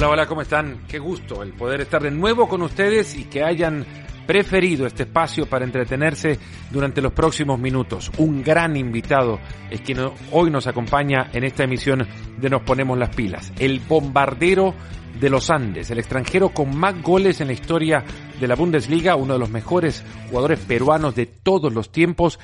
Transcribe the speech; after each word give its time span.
Hola, 0.00 0.08
hola, 0.08 0.26
¿cómo 0.26 0.40
están? 0.40 0.86
Qué 0.88 0.98
gusto 0.98 1.42
el 1.42 1.52
poder 1.52 1.82
estar 1.82 2.02
de 2.02 2.10
nuevo 2.10 2.48
con 2.48 2.62
ustedes 2.62 3.14
y 3.16 3.24
que 3.24 3.44
hayan 3.44 3.84
preferido 4.26 4.86
este 4.86 5.02
espacio 5.02 5.44
para 5.44 5.66
entretenerse 5.66 6.38
durante 6.70 7.02
los 7.02 7.12
próximos 7.12 7.60
minutos. 7.60 8.10
Un 8.16 8.42
gran 8.42 8.78
invitado 8.78 9.38
es 9.70 9.82
quien 9.82 9.98
hoy 10.32 10.50
nos 10.50 10.66
acompaña 10.66 11.28
en 11.34 11.44
esta 11.44 11.64
emisión 11.64 12.08
de 12.38 12.48
Nos 12.48 12.62
Ponemos 12.62 12.96
las 12.96 13.14
Pilas. 13.14 13.52
El 13.58 13.80
bombardero 13.80 14.74
de 15.20 15.28
los 15.28 15.50
Andes, 15.50 15.90
el 15.90 15.98
extranjero 15.98 16.48
con 16.48 16.74
más 16.74 17.02
goles 17.02 17.42
en 17.42 17.48
la 17.48 17.52
historia 17.52 18.02
de 18.40 18.48
la 18.48 18.54
Bundesliga, 18.54 19.16
uno 19.16 19.34
de 19.34 19.38
los 19.38 19.50
mejores 19.50 20.02
jugadores 20.30 20.60
peruanos 20.60 21.14
de 21.14 21.26
todos 21.26 21.74
los 21.74 21.92
tiempos 21.92 22.40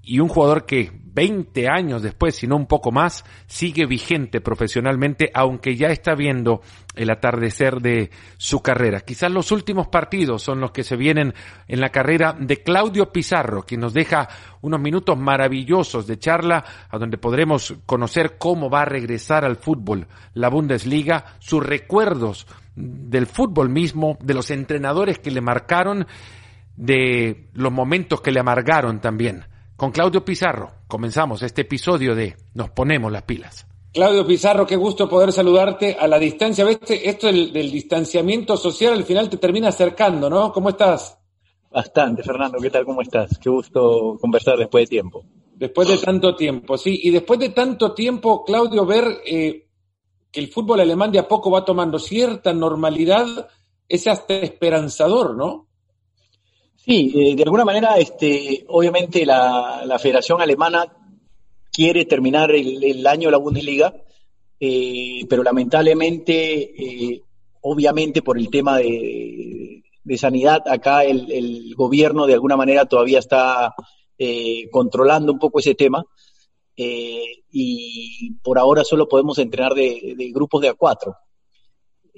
y 0.00 0.20
un 0.20 0.28
jugador 0.28 0.64
que 0.64 0.92
20 1.16 1.66
años 1.66 2.02
después, 2.02 2.36
si 2.36 2.46
no 2.46 2.56
un 2.56 2.66
poco 2.66 2.92
más, 2.92 3.24
sigue 3.46 3.86
vigente 3.86 4.42
profesionalmente, 4.42 5.30
aunque 5.32 5.74
ya 5.74 5.88
está 5.88 6.14
viendo 6.14 6.60
el 6.94 7.08
atardecer 7.08 7.80
de 7.80 8.10
su 8.36 8.60
carrera. 8.60 9.00
Quizás 9.00 9.32
los 9.32 9.50
últimos 9.50 9.88
partidos 9.88 10.42
son 10.42 10.60
los 10.60 10.72
que 10.72 10.84
se 10.84 10.94
vienen 10.94 11.32
en 11.68 11.80
la 11.80 11.88
carrera 11.88 12.36
de 12.38 12.62
Claudio 12.62 13.12
Pizarro, 13.12 13.62
quien 13.62 13.80
nos 13.80 13.94
deja 13.94 14.28
unos 14.60 14.78
minutos 14.78 15.18
maravillosos 15.18 16.06
de 16.06 16.18
charla, 16.18 16.62
a 16.90 16.98
donde 16.98 17.16
podremos 17.16 17.74
conocer 17.86 18.36
cómo 18.36 18.68
va 18.68 18.82
a 18.82 18.84
regresar 18.84 19.46
al 19.46 19.56
fútbol 19.56 20.08
la 20.34 20.50
Bundesliga, 20.50 21.24
sus 21.38 21.64
recuerdos 21.64 22.46
del 22.74 23.26
fútbol 23.26 23.70
mismo, 23.70 24.18
de 24.20 24.34
los 24.34 24.50
entrenadores 24.50 25.18
que 25.18 25.30
le 25.30 25.40
marcaron, 25.40 26.06
de 26.76 27.48
los 27.54 27.72
momentos 27.72 28.20
que 28.20 28.32
le 28.32 28.40
amargaron 28.40 29.00
también. 29.00 29.46
Con 29.76 29.90
Claudio 29.90 30.24
Pizarro 30.24 30.70
comenzamos 30.88 31.42
este 31.42 31.60
episodio 31.60 32.14
de 32.14 32.34
Nos 32.54 32.70
ponemos 32.70 33.12
las 33.12 33.24
pilas. 33.24 33.66
Claudio 33.92 34.26
Pizarro, 34.26 34.66
qué 34.66 34.76
gusto 34.76 35.06
poder 35.06 35.32
saludarte 35.32 35.94
a 36.00 36.06
la 36.06 36.18
distancia. 36.18 36.64
¿Ves? 36.64 36.78
Esto 36.88 37.26
del, 37.26 37.52
del, 37.52 37.70
distanciamiento 37.70 38.56
social 38.56 38.94
al 38.94 39.04
final 39.04 39.28
te 39.28 39.36
termina 39.36 39.68
acercando, 39.68 40.30
¿no? 40.30 40.50
¿Cómo 40.50 40.70
estás? 40.70 41.18
Bastante, 41.70 42.22
Fernando. 42.22 42.58
¿Qué 42.58 42.70
tal? 42.70 42.86
¿Cómo 42.86 43.02
estás? 43.02 43.38
Qué 43.38 43.50
gusto 43.50 44.16
conversar 44.18 44.56
después 44.56 44.84
de 44.84 44.96
tiempo. 44.96 45.24
Después 45.54 45.88
de 45.88 45.98
tanto 45.98 46.34
tiempo, 46.34 46.78
sí. 46.78 46.98
Y 47.02 47.10
después 47.10 47.38
de 47.38 47.50
tanto 47.50 47.92
tiempo, 47.92 48.44
Claudio, 48.44 48.86
ver 48.86 49.04
eh, 49.26 49.68
que 50.32 50.40
el 50.40 50.48
fútbol 50.48 50.80
alemán 50.80 51.12
de 51.12 51.18
a 51.18 51.28
poco 51.28 51.50
va 51.50 51.66
tomando 51.66 51.98
cierta 51.98 52.54
normalidad 52.54 53.48
es 53.86 54.06
hasta 54.06 54.34
esperanzador, 54.36 55.36
¿no? 55.36 55.65
Sí, 56.86 57.12
eh, 57.16 57.34
de 57.34 57.42
alguna 57.42 57.64
manera, 57.64 57.98
este, 57.98 58.64
obviamente 58.68 59.26
la, 59.26 59.82
la, 59.84 59.98
Federación 59.98 60.40
Alemana 60.40 60.86
quiere 61.72 62.04
terminar 62.04 62.52
el, 62.52 62.84
el 62.84 63.04
año 63.08 63.26
de 63.26 63.32
la 63.32 63.38
Bundesliga, 63.38 63.92
eh, 64.60 65.26
pero 65.28 65.42
lamentablemente, 65.42 66.62
eh, 66.62 67.22
obviamente 67.62 68.22
por 68.22 68.38
el 68.38 68.48
tema 68.50 68.78
de, 68.78 69.82
de 70.04 70.18
sanidad, 70.18 70.62
acá 70.68 71.02
el, 71.04 71.32
el, 71.32 71.74
gobierno 71.74 72.24
de 72.24 72.34
alguna 72.34 72.56
manera 72.56 72.86
todavía 72.86 73.18
está 73.18 73.74
eh, 74.16 74.70
controlando 74.70 75.32
un 75.32 75.40
poco 75.40 75.58
ese 75.58 75.74
tema. 75.74 76.04
y 77.50 78.32
por 78.44 78.58
ahora 78.58 78.84
solo 78.84 79.08
podemos 79.08 79.38
entrenar 79.38 79.74
de, 79.74 80.14
de 80.16 80.30
grupos 80.30 80.62
de 80.62 80.68
a 80.68 80.74
cuatro. 80.74 81.16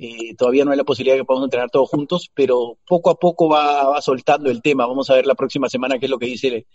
Eh, 0.01 0.37
todavía 0.37 0.65
no 0.65 0.71
hay 0.71 0.77
la 0.77 0.85
posibilidad 0.85 1.17
de 1.17 1.23
que 1.23 1.25
podamos 1.25 1.47
entrenar 1.47 1.71
todos 1.71 1.89
juntos, 1.89 2.31
pero 2.33 2.79
poco 2.87 3.11
a 3.11 3.17
poco 3.17 3.49
va, 3.49 4.01
soltando 4.01 4.49
el 4.49 4.63
tema. 4.63 4.87
Vamos 4.87 5.11
a 5.11 5.15
ver 5.15 5.27
la 5.27 5.35
próxima 5.35 5.69
semana 5.69 5.99
qué 5.99 6.07
es 6.07 6.11
lo 6.11 6.21
que 6.21 6.27
dice 6.27 6.67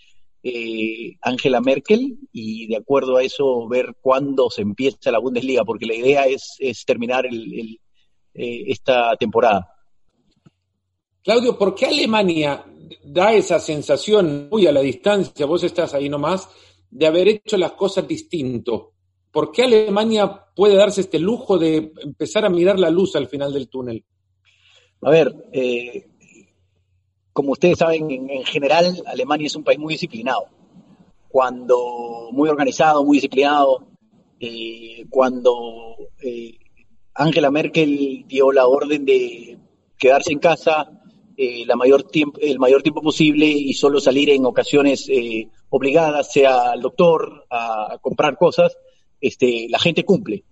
eh, 0.43 1.15
Angela 1.21 1.61
Merkel 1.61 2.17
y 2.33 2.67
de 2.67 2.75
acuerdo 2.75 3.15
a 3.15 3.23
eso 3.23 3.65
ver 3.69 3.95
cuándo 4.01 4.49
se 4.49 4.61
empieza 4.61 5.09
la 5.09 5.19
Bundesliga, 5.19 5.63
porque 5.63 5.85
la 5.85 5.95
idea 5.95 6.25
es, 6.25 6.57
terminar 6.85 7.25
eh, 7.25 7.77
esta 8.33 9.15
temporada. 9.15 9.73
Claudio, 11.23 11.57
¿por 11.57 11.75
qué 11.75 11.85
Alemania 11.85 12.65
da 13.05 13.33
esa 13.33 13.57
sensación 13.57 14.49
muy 14.51 14.67
a 14.67 14.73
la 14.73 14.81
distancia, 14.81 15.45
vos 15.45 15.63
estás 15.63 15.93
ahí 15.93 16.09
nomás, 16.09 16.49
de 16.91 17.07
haber 17.07 17.29
hecho 17.29 17.55
las 17.55 17.71
cosas 17.71 18.05
distinto? 18.05 18.92
¿Por 19.33 19.51
qué 19.51 19.63
Alemania 19.63 20.45
puede 20.55 20.75
darse 20.75 21.01
este 21.01 21.17
lujo 21.17 21.57
de 21.57 21.91
empezar 22.03 22.45
a 22.45 22.49
mirar 22.49 22.77
la 22.79 22.91
luz 22.91 23.15
al 23.15 23.27
final 23.27 23.51
del 23.51 23.67
túnel? 23.67 24.05
A 25.01 25.09
ver, 25.09 25.49
eh, 25.51 26.05
como 27.33 27.53
ustedes 27.53 27.79
saben, 27.79 28.11
en, 28.11 28.29
en, 28.29 28.45
general 28.45 29.01
Alemania 29.07 29.47
es 29.47 29.55
un 29.55 29.63
país 29.63 29.79
muy 29.79 29.95
disciplinado. 29.95 30.45
Cuando 31.29 32.29
muy 32.31 32.47
organizado, 32.47 33.03
muy 33.03 33.17
disciplinado, 33.17 33.87
eh, 34.39 35.03
cuando 35.09 35.95
eh, 36.21 36.59
Angela 37.15 37.49
Merkel 37.49 38.25
dio 38.27 38.51
la 38.51 38.67
orden 38.67 39.03
de 39.03 39.57
quedarse 39.97 40.31
en 40.31 40.39
casa 40.39 40.91
el 41.35 41.65
mayor 41.65 42.03
tiempo 42.03 43.01
posible 43.01 43.47
y 43.47 43.73
solo 43.73 43.99
salir 43.99 44.29
en 44.29 44.45
ocasiones 44.45 45.09
obligadas, 45.69 46.31
sea 46.31 46.73
al 46.73 46.81
doctor, 46.81 47.47
a 47.49 47.97
comprar 47.99 48.37
cosas, 48.37 48.77
este, 49.23 49.67
la 49.69 49.79
gente 49.79 50.03
cumple. 50.03 50.43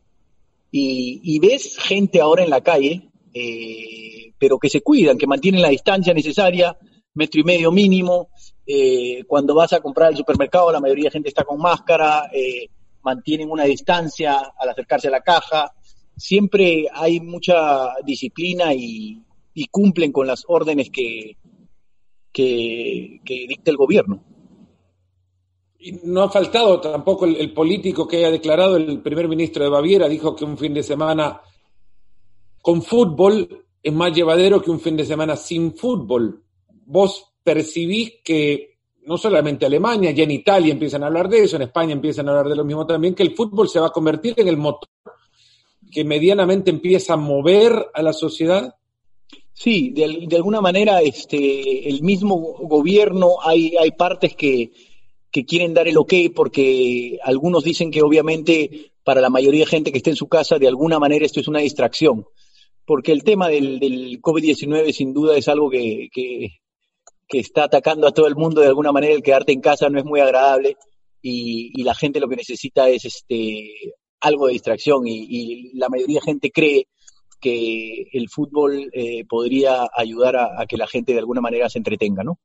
Y, 0.71 1.19
y, 1.23 1.39
ves 1.39 1.77
gente 1.77 2.21
ahora 2.21 2.41
en 2.41 2.49
la 2.49 2.61
calle, 2.61 3.09
eh, 3.33 4.33
pero 4.39 4.57
que 4.57 4.69
se 4.69 4.81
cuidan, 4.81 5.17
que 5.17 5.27
mantienen 5.27 5.61
la 5.61 5.67
distancia 5.67 6.13
necesaria, 6.13 6.77
metro 7.13 7.41
y 7.41 7.43
medio 7.43 7.69
mínimo. 7.73 8.29
Eh, 8.65 9.25
cuando 9.27 9.53
vas 9.53 9.73
a 9.73 9.81
comprar 9.81 10.07
al 10.07 10.15
supermercado, 10.15 10.71
la 10.71 10.79
mayoría 10.79 11.05
de 11.05 11.11
gente 11.11 11.27
está 11.27 11.43
con 11.43 11.59
máscara, 11.59 12.31
eh, 12.33 12.69
mantienen 13.03 13.51
una 13.51 13.65
distancia 13.65 14.39
al 14.57 14.69
acercarse 14.69 15.09
a 15.09 15.11
la 15.11 15.21
caja. 15.21 15.73
Siempre 16.15 16.87
hay 16.93 17.19
mucha 17.19 17.89
disciplina 18.05 18.73
y, 18.73 19.21
cumplen 19.69 20.13
con 20.13 20.25
las 20.25 20.43
órdenes 20.47 20.89
que, 20.89 21.35
que 22.31 23.19
dicta 23.47 23.69
el 23.69 23.77
gobierno. 23.77 24.23
No 26.03 26.23
ha 26.23 26.29
faltado 26.29 26.79
tampoco 26.79 27.25
el, 27.25 27.37
el, 27.37 27.53
político 27.53 28.07
que 28.07 28.17
haya 28.17 28.31
declarado 28.31 28.77
el 28.77 29.01
primer 29.01 29.27
ministro 29.27 29.63
de 29.63 29.69
Baviera, 29.69 30.07
dijo 30.07 30.35
que 30.35 30.45
un 30.45 30.57
fin 30.57 30.73
de 30.73 30.83
semana 30.83 31.41
con 32.61 32.81
fútbol 32.83 33.65
es 33.81 33.93
más 33.93 34.13
llevadero 34.13 34.61
que 34.61 34.69
un 34.69 34.79
fin 34.79 34.95
de 34.95 35.05
semana 35.05 35.35
sin 35.35 35.73
fútbol. 35.73 36.43
Vos 36.85 37.33
percibís 37.43 38.13
que 38.23 38.77
no 39.05 39.17
solamente 39.17 39.65
Alemania, 39.65 40.11
ya 40.11 40.23
en 40.23 40.31
Italia 40.31 40.73
empiezan 40.73 41.03
a 41.03 41.07
hablar 41.07 41.27
de 41.27 41.43
eso, 41.43 41.55
en 41.55 41.63
España 41.63 41.93
empiezan 41.93 42.27
a 42.27 42.31
hablar 42.31 42.49
de 42.49 42.55
lo 42.55 42.63
mismo 42.63 42.85
también, 42.85 43.15
que 43.15 43.23
el 43.23 43.35
fútbol 43.35 43.67
se 43.67 43.79
va 43.79 43.87
a 43.87 43.91
convertir 43.91 44.35
en 44.37 44.47
el 44.47 44.57
motor 44.57 44.89
que 45.91 46.05
medianamente 46.05 46.69
empieza 46.69 47.13
a 47.13 47.17
mover 47.17 47.87
a 47.93 48.01
la 48.01 48.13
sociedad. 48.13 48.75
Sí, 49.51 49.91
de, 49.91 50.25
de 50.27 50.35
alguna 50.35 50.61
manera 50.61 51.01
este, 51.01 51.89
el 51.89 52.01
mismo 52.01 52.37
gobierno, 52.37 53.35
hay, 53.43 53.75
hay 53.75 53.91
partes 53.91 54.35
que, 54.35 54.71
que 55.31 55.45
quieren 55.45 55.73
dar 55.73 55.87
el 55.87 55.97
ok 55.97 56.13
porque 56.35 57.17
algunos 57.23 57.63
dicen 57.63 57.89
que 57.89 58.01
obviamente 58.01 58.91
para 59.03 59.21
la 59.21 59.29
mayoría 59.29 59.61
de 59.61 59.65
gente 59.65 59.91
que 59.91 59.97
esté 59.97 60.09
en 60.09 60.15
su 60.15 60.27
casa 60.27 60.59
de 60.59 60.67
alguna 60.67 60.99
manera 60.99 61.25
esto 61.25 61.39
es 61.39 61.47
una 61.47 61.59
distracción. 61.59 62.25
Porque 62.85 63.11
el 63.11 63.23
tema 63.23 63.47
del, 63.47 63.79
del 63.79 64.21
COVID-19 64.21 64.91
sin 64.91 65.13
duda 65.13 65.37
es 65.37 65.47
algo 65.47 65.69
que, 65.69 66.09
que, 66.11 66.59
está 67.29 67.63
atacando 67.63 68.07
a 68.07 68.11
todo 68.11 68.27
el 68.27 68.35
mundo 68.35 68.59
de 68.59 68.67
alguna 68.67 68.91
manera. 68.91 69.13
El 69.13 69.23
quedarte 69.23 69.53
en 69.53 69.61
casa 69.61 69.89
no 69.89 69.97
es 69.97 70.03
muy 70.03 70.19
agradable 70.19 70.75
y, 71.21 71.81
la 71.83 71.95
gente 71.95 72.19
lo 72.19 72.27
que 72.27 72.35
necesita 72.35 72.89
es 72.89 73.05
este 73.05 73.69
algo 74.19 74.47
de 74.47 74.53
distracción 74.53 75.07
y, 75.07 75.71
la 75.75 75.87
mayoría 75.87 76.19
de 76.19 76.25
gente 76.25 76.51
cree 76.51 76.87
que 77.39 78.07
el 78.11 78.27
fútbol 78.29 78.89
eh, 78.93 79.23
podría 79.25 79.87
ayudar 79.95 80.35
a 80.35 80.65
que 80.67 80.77
la 80.77 80.87
gente 80.87 81.13
de 81.13 81.19
alguna 81.19 81.41
manera 81.41 81.69
se 81.69 81.77
entretenga, 81.77 82.23
¿no? 82.23 82.37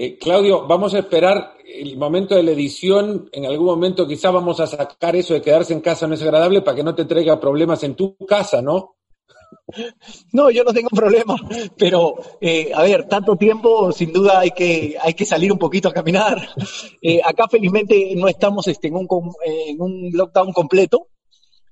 Eh, 0.00 0.16
Claudio, 0.16 0.64
vamos 0.64 0.94
a 0.94 1.00
esperar 1.00 1.54
el 1.66 1.96
momento 1.96 2.36
de 2.36 2.44
la 2.44 2.52
edición. 2.52 3.28
En 3.32 3.46
algún 3.46 3.66
momento 3.66 4.06
quizá 4.06 4.30
vamos 4.30 4.60
a 4.60 4.68
sacar 4.68 5.16
eso 5.16 5.34
de 5.34 5.42
quedarse 5.42 5.72
en 5.72 5.80
casa 5.80 6.06
no 6.06 6.14
es 6.14 6.22
agradable 6.22 6.62
para 6.62 6.76
que 6.76 6.84
no 6.84 6.94
te 6.94 7.04
traiga 7.04 7.40
problemas 7.40 7.82
en 7.82 7.96
tu 7.96 8.16
casa, 8.18 8.62
¿no? 8.62 8.94
No, 10.32 10.50
yo 10.50 10.62
no 10.62 10.72
tengo 10.72 10.90
problema, 10.90 11.34
pero 11.76 12.14
eh, 12.40 12.70
a 12.72 12.82
ver, 12.84 13.08
tanto 13.08 13.34
tiempo, 13.34 13.90
sin 13.90 14.12
duda 14.12 14.38
hay 14.38 14.52
que, 14.52 14.96
hay 15.02 15.14
que 15.14 15.24
salir 15.24 15.50
un 15.50 15.58
poquito 15.58 15.88
a 15.88 15.92
caminar. 15.92 16.48
Eh, 17.02 17.20
acá 17.24 17.48
felizmente 17.48 18.12
no 18.16 18.28
estamos 18.28 18.66
este, 18.68 18.88
en, 18.88 18.96
un, 18.96 19.06
en 19.44 19.80
un 19.80 20.10
lockdown 20.12 20.52
completo. 20.52 21.08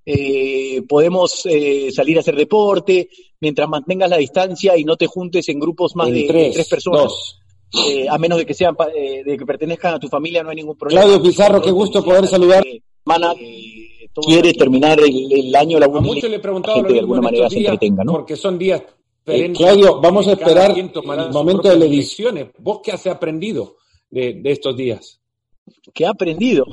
Eh, 0.04 0.82
podemos 0.88 1.46
eh, 1.46 1.90
salir 1.92 2.16
a 2.16 2.20
hacer 2.20 2.36
deporte 2.36 3.08
mientras 3.40 3.68
mantengas 3.68 4.10
la 4.10 4.18
distancia 4.18 4.76
y 4.76 4.84
no 4.84 4.96
te 4.96 5.06
juntes 5.06 5.48
en 5.48 5.58
grupos 5.58 5.94
más 5.94 6.10
de 6.10 6.24
tres, 6.24 6.54
tres 6.54 6.68
personas. 6.68 7.02
Dos. 7.02 7.45
Eh, 7.72 8.06
a 8.08 8.16
menos 8.16 8.38
de 8.38 8.46
que 8.46 8.54
sean 8.54 8.76
eh, 8.94 9.24
de 9.24 9.36
que 9.36 9.44
pertenezcan 9.44 9.94
a 9.94 9.98
tu 9.98 10.08
familia 10.08 10.42
no 10.42 10.50
hay 10.50 10.56
ningún 10.56 10.76
problema. 10.76 11.02
Claudio 11.02 11.22
Pizarro, 11.22 11.60
qué 11.60 11.70
gusto 11.70 12.04
poder 12.04 12.26
saludar. 12.26 12.64
Mana, 13.04 13.32
eh, 13.38 14.08
quiere 14.14 14.52
terminar 14.54 14.98
el, 15.00 15.32
el, 15.32 15.54
año 15.54 15.78
la 15.78 15.86
A 15.86 16.00
muchos 16.00 16.30
le 16.30 16.36
he 16.36 16.40
preguntado 16.40 16.76
gente 16.76 16.94
de 16.94 17.00
alguna 17.00 17.22
manera 17.22 17.50
se 17.50 17.58
entretenga, 17.58 18.04
¿no? 18.04 18.12
Porque 18.12 18.36
son 18.36 18.58
días 18.58 18.82
eh, 19.26 19.52
Claudio, 19.52 20.00
vamos 20.00 20.28
a 20.28 20.32
esperar 20.32 20.72
el 20.78 21.32
momento 21.32 21.68
de 21.68 21.76
la 21.76 21.84
edición. 21.84 22.52
¿Vos 22.58 22.80
qué 22.82 22.92
has 22.92 23.06
aprendido 23.08 23.76
de, 24.08 24.34
de 24.34 24.52
estos 24.52 24.76
días? 24.76 25.20
¿Qué 25.92 26.06
ha 26.06 26.10
aprendido? 26.10 26.64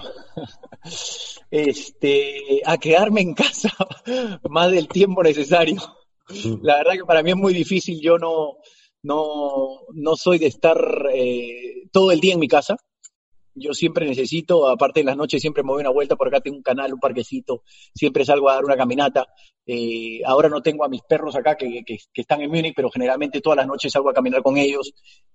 este, 1.51 2.61
a 2.63 2.77
quedarme 2.77 3.21
en 3.21 3.33
casa 3.33 3.71
más 4.49 4.69
del 4.69 4.87
tiempo 4.87 5.23
necesario. 5.23 5.81
La 6.61 6.77
verdad 6.77 6.93
que 6.93 7.05
para 7.05 7.23
mí 7.23 7.31
es 7.31 7.35
muy 7.35 7.55
difícil, 7.55 7.99
yo 7.99 8.19
no, 8.19 8.57
no, 9.03 9.81
no 9.93 10.15
soy 10.15 10.39
de 10.39 10.47
estar 10.47 11.07
eh, 11.13 11.87
todo 11.91 12.11
el 12.11 12.19
día 12.19 12.33
en 12.33 12.39
mi 12.39 12.47
casa. 12.47 12.75
Yo 13.55 13.73
siempre 13.73 14.07
necesito, 14.07 14.67
aparte 14.67 15.01
de 15.01 15.05
las 15.05 15.17
noches, 15.17 15.39
siempre 15.39 15.61
me 15.61 15.69
voy 15.69 15.81
una 15.81 15.91
vuelta 15.91 16.15
por 16.15 16.27
acá, 16.27 16.41
tengo 16.41 16.57
un 16.57 16.63
canal, 16.63 16.93
un 16.93 16.99
parquecito, 16.99 17.61
siempre 17.93 18.25
salgo 18.25 18.49
a 18.49 18.55
dar 18.55 18.65
una 18.65 18.75
caminata. 18.75 19.27
Eh, 19.65 20.21
ahora 20.25 20.49
no 20.49 20.61
tengo 20.61 20.83
a 20.83 20.89
mis 20.89 21.03
perros 21.03 21.35
acá 21.35 21.55
que, 21.55 21.83
que, 21.85 21.97
están 22.15 22.41
en 22.41 22.49
Múnich, 22.49 22.73
pero 22.75 22.89
generalmente 22.89 23.41
todas 23.41 23.57
las 23.57 23.67
noches 23.67 23.91
salgo 23.91 24.09
a 24.09 24.13
caminar 24.13 24.41
con 24.41 24.57
ellos. 24.57 24.93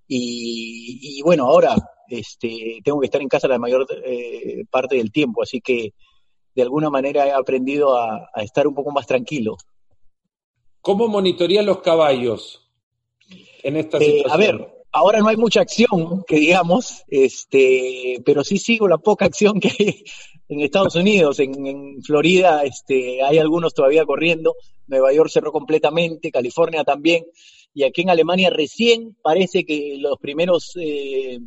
Y, 0.08 1.20
bueno, 1.22 1.44
ahora 1.44 1.76
este, 2.08 2.80
tengo 2.82 2.98
que 2.98 3.06
estar 3.06 3.22
en 3.22 3.28
casa 3.28 3.46
la 3.46 3.58
mayor 3.58 3.86
eh, 4.04 4.64
parte 4.70 4.96
del 4.96 5.12
tiempo, 5.12 5.42
así 5.42 5.60
que 5.60 5.92
de 6.54 6.62
alguna 6.62 6.90
manera 6.90 7.26
he 7.26 7.30
aprendido 7.30 7.96
a, 7.96 8.30
estar 8.36 8.66
un 8.66 8.74
poco 8.74 8.90
más 8.90 9.06
tranquilo. 9.06 9.56
¿Cómo 10.80 11.06
monitoría 11.06 11.62
los 11.62 11.82
caballos? 11.82 12.67
En 13.62 13.76
esta 13.76 13.98
eh, 13.98 14.24
a 14.28 14.36
ver, 14.36 14.68
ahora 14.92 15.20
no 15.20 15.28
hay 15.28 15.36
mucha 15.36 15.60
acción, 15.60 16.24
que 16.26 16.36
digamos, 16.36 17.04
este, 17.08 18.22
pero 18.24 18.44
sí 18.44 18.58
sigo 18.58 18.88
la 18.88 18.98
poca 18.98 19.26
acción 19.26 19.60
que 19.60 19.68
hay 19.78 20.04
en 20.48 20.60
Estados 20.60 20.94
Unidos, 20.94 21.40
en, 21.40 22.02
Florida, 22.02 22.62
este, 22.64 23.22
hay 23.22 23.38
algunos 23.38 23.74
todavía 23.74 24.04
corriendo, 24.04 24.54
Nueva 24.86 25.12
York 25.12 25.30
cerró 25.30 25.52
completamente, 25.52 26.30
California 26.30 26.84
también, 26.84 27.26
y 27.74 27.84
aquí 27.84 28.02
en 28.02 28.10
Alemania 28.10 28.50
recién 28.50 29.16
parece 29.22 29.64
que 29.64 29.96
los 29.98 30.18
primeros 30.18 30.72
eh, 30.80 31.38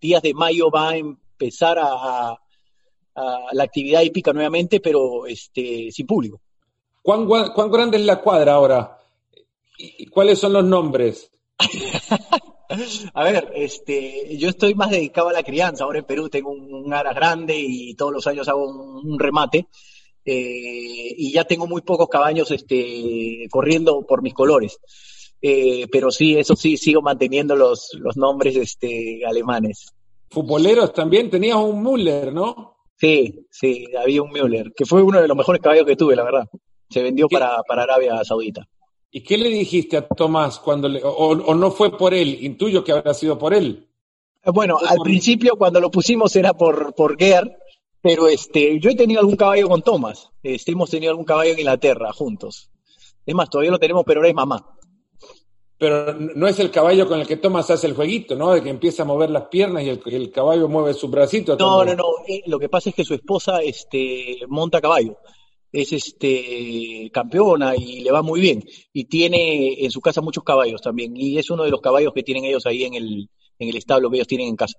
días 0.00 0.22
de 0.22 0.34
mayo 0.34 0.70
va 0.70 0.90
a 0.90 0.96
empezar 0.96 1.78
a, 1.80 2.38
la 3.52 3.64
actividad 3.64 4.00
hípica 4.00 4.32
nuevamente, 4.32 4.80
pero 4.80 5.26
este, 5.26 5.90
sin 5.92 6.06
público. 6.06 6.40
¿Cuán, 7.02 7.26
¿Cuán 7.26 7.70
grande 7.70 7.98
es 7.98 8.04
la 8.04 8.22
cuadra 8.22 8.54
ahora? 8.54 8.98
¿Y 9.76 10.06
cuáles 10.06 10.38
son 10.38 10.54
los 10.54 10.64
nombres? 10.64 11.30
a 13.14 13.24
ver, 13.24 13.52
este, 13.54 14.36
yo 14.36 14.48
estoy 14.48 14.74
más 14.74 14.90
dedicado 14.90 15.28
a 15.28 15.32
la 15.32 15.42
crianza. 15.42 15.84
Ahora 15.84 16.00
en 16.00 16.04
Perú 16.04 16.28
tengo 16.28 16.50
un, 16.50 16.92
aras 16.92 17.14
grande 17.14 17.56
y 17.58 17.94
todos 17.94 18.12
los 18.12 18.26
años 18.26 18.48
hago 18.48 18.64
un, 18.64 19.18
remate. 19.18 19.66
Eh, 20.24 21.14
y 21.16 21.32
ya 21.32 21.44
tengo 21.44 21.66
muy 21.66 21.82
pocos 21.82 22.08
caballos 22.08 22.50
este, 22.50 23.46
corriendo 23.50 24.06
por 24.06 24.22
mis 24.22 24.34
colores. 24.34 24.78
Eh, 25.40 25.88
pero 25.90 26.10
sí, 26.12 26.36
eso 26.36 26.54
sí, 26.54 26.76
sigo 26.76 27.02
manteniendo 27.02 27.56
los, 27.56 27.90
los 27.98 28.16
nombres 28.16 28.56
este, 28.56 29.26
alemanes. 29.26 29.92
Futboleros 30.30 30.92
también, 30.92 31.28
tenías 31.28 31.56
un 31.56 31.82
Müller, 31.82 32.32
¿no? 32.32 32.76
Sí, 32.96 33.46
sí, 33.50 33.86
había 34.00 34.22
un 34.22 34.30
Müller, 34.30 34.72
que 34.74 34.86
fue 34.86 35.02
uno 35.02 35.20
de 35.20 35.26
los 35.26 35.36
mejores 35.36 35.60
caballos 35.60 35.84
que 35.84 35.96
tuve, 35.96 36.14
la 36.14 36.22
verdad. 36.22 36.48
Se 36.88 37.02
vendió 37.02 37.28
para, 37.28 37.60
para 37.64 37.82
Arabia 37.82 38.22
Saudita. 38.24 38.66
¿Y 39.14 39.22
qué 39.22 39.36
le 39.36 39.50
dijiste 39.50 39.98
a 39.98 40.08
Tomás 40.08 40.58
cuando 40.58 40.88
le, 40.88 41.02
o, 41.04 41.54
no 41.54 41.70
fue 41.70 41.96
por 41.98 42.14
él? 42.14 42.38
Intuyo 42.40 42.82
que 42.82 42.92
habrá 42.92 43.12
sido 43.12 43.38
por 43.38 43.52
él. 43.52 43.86
Bueno, 44.46 44.78
al 44.84 44.98
principio 45.04 45.56
cuando 45.56 45.80
lo 45.80 45.90
pusimos 45.90 46.34
era 46.34 46.54
por, 46.54 46.94
por 46.94 47.16
pero 48.00 48.26
este, 48.26 48.80
yo 48.80 48.90
he 48.90 48.96
tenido 48.96 49.20
algún 49.20 49.36
caballo 49.36 49.68
con 49.68 49.82
Tomás. 49.82 50.30
Este, 50.42 50.72
hemos 50.72 50.88
tenido 50.88 51.10
algún 51.10 51.26
caballo 51.26 51.52
en 51.52 51.58
Inglaterra 51.58 52.10
juntos. 52.14 52.70
Es 53.26 53.34
más, 53.34 53.50
todavía 53.50 53.70
lo 53.70 53.78
tenemos, 53.78 54.02
pero 54.06 54.20
ahora 54.20 54.30
es 54.30 54.34
mamá. 54.34 54.66
Pero 55.76 56.14
no 56.14 56.48
es 56.48 56.58
el 56.58 56.70
caballo 56.70 57.06
con 57.06 57.20
el 57.20 57.26
que 57.26 57.36
Tomás 57.36 57.70
hace 57.70 57.88
el 57.88 57.94
jueguito, 57.94 58.34
¿no? 58.34 58.52
De 58.52 58.62
que 58.62 58.70
empieza 58.70 59.02
a 59.02 59.06
mover 59.06 59.28
las 59.28 59.44
piernas 59.48 59.84
y 59.84 59.90
el, 59.90 60.32
caballo 60.32 60.68
mueve 60.68 60.94
su 60.94 61.08
bracito. 61.08 61.54
No, 61.56 61.84
no, 61.84 61.94
no. 61.94 62.04
Eh, 62.26 62.42
lo 62.46 62.58
que 62.58 62.70
pasa 62.70 62.88
es 62.88 62.94
que 62.96 63.04
su 63.04 63.12
esposa 63.12 63.60
este, 63.62 64.38
monta 64.48 64.80
caballo 64.80 65.18
es 65.72 65.92
este 65.92 67.10
campeona 67.12 67.74
y 67.76 68.00
le 68.00 68.12
va 68.12 68.22
muy 68.22 68.40
bien. 68.40 68.62
Y 68.92 69.04
tiene 69.04 69.84
en 69.84 69.90
su 69.90 70.00
casa 70.00 70.20
muchos 70.20 70.44
caballos 70.44 70.82
también. 70.82 71.16
Y 71.16 71.38
es 71.38 71.50
uno 71.50 71.64
de 71.64 71.70
los 71.70 71.80
caballos 71.80 72.12
que 72.12 72.22
tienen 72.22 72.44
ellos 72.44 72.66
ahí 72.66 72.84
en 72.84 72.94
el, 72.94 73.30
en 73.58 73.68
el 73.68 73.76
establo 73.76 74.10
que 74.10 74.16
ellos 74.16 74.28
tienen 74.28 74.48
en 74.48 74.56
casa. 74.56 74.78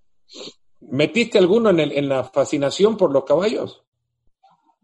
¿Metiste 0.80 1.38
alguno 1.38 1.70
en, 1.70 1.80
el, 1.80 1.92
en 1.94 2.10
la 2.10 2.24
fascinación 2.24 2.98
por 2.98 3.12
los 3.12 3.24
caballos? 3.24 3.84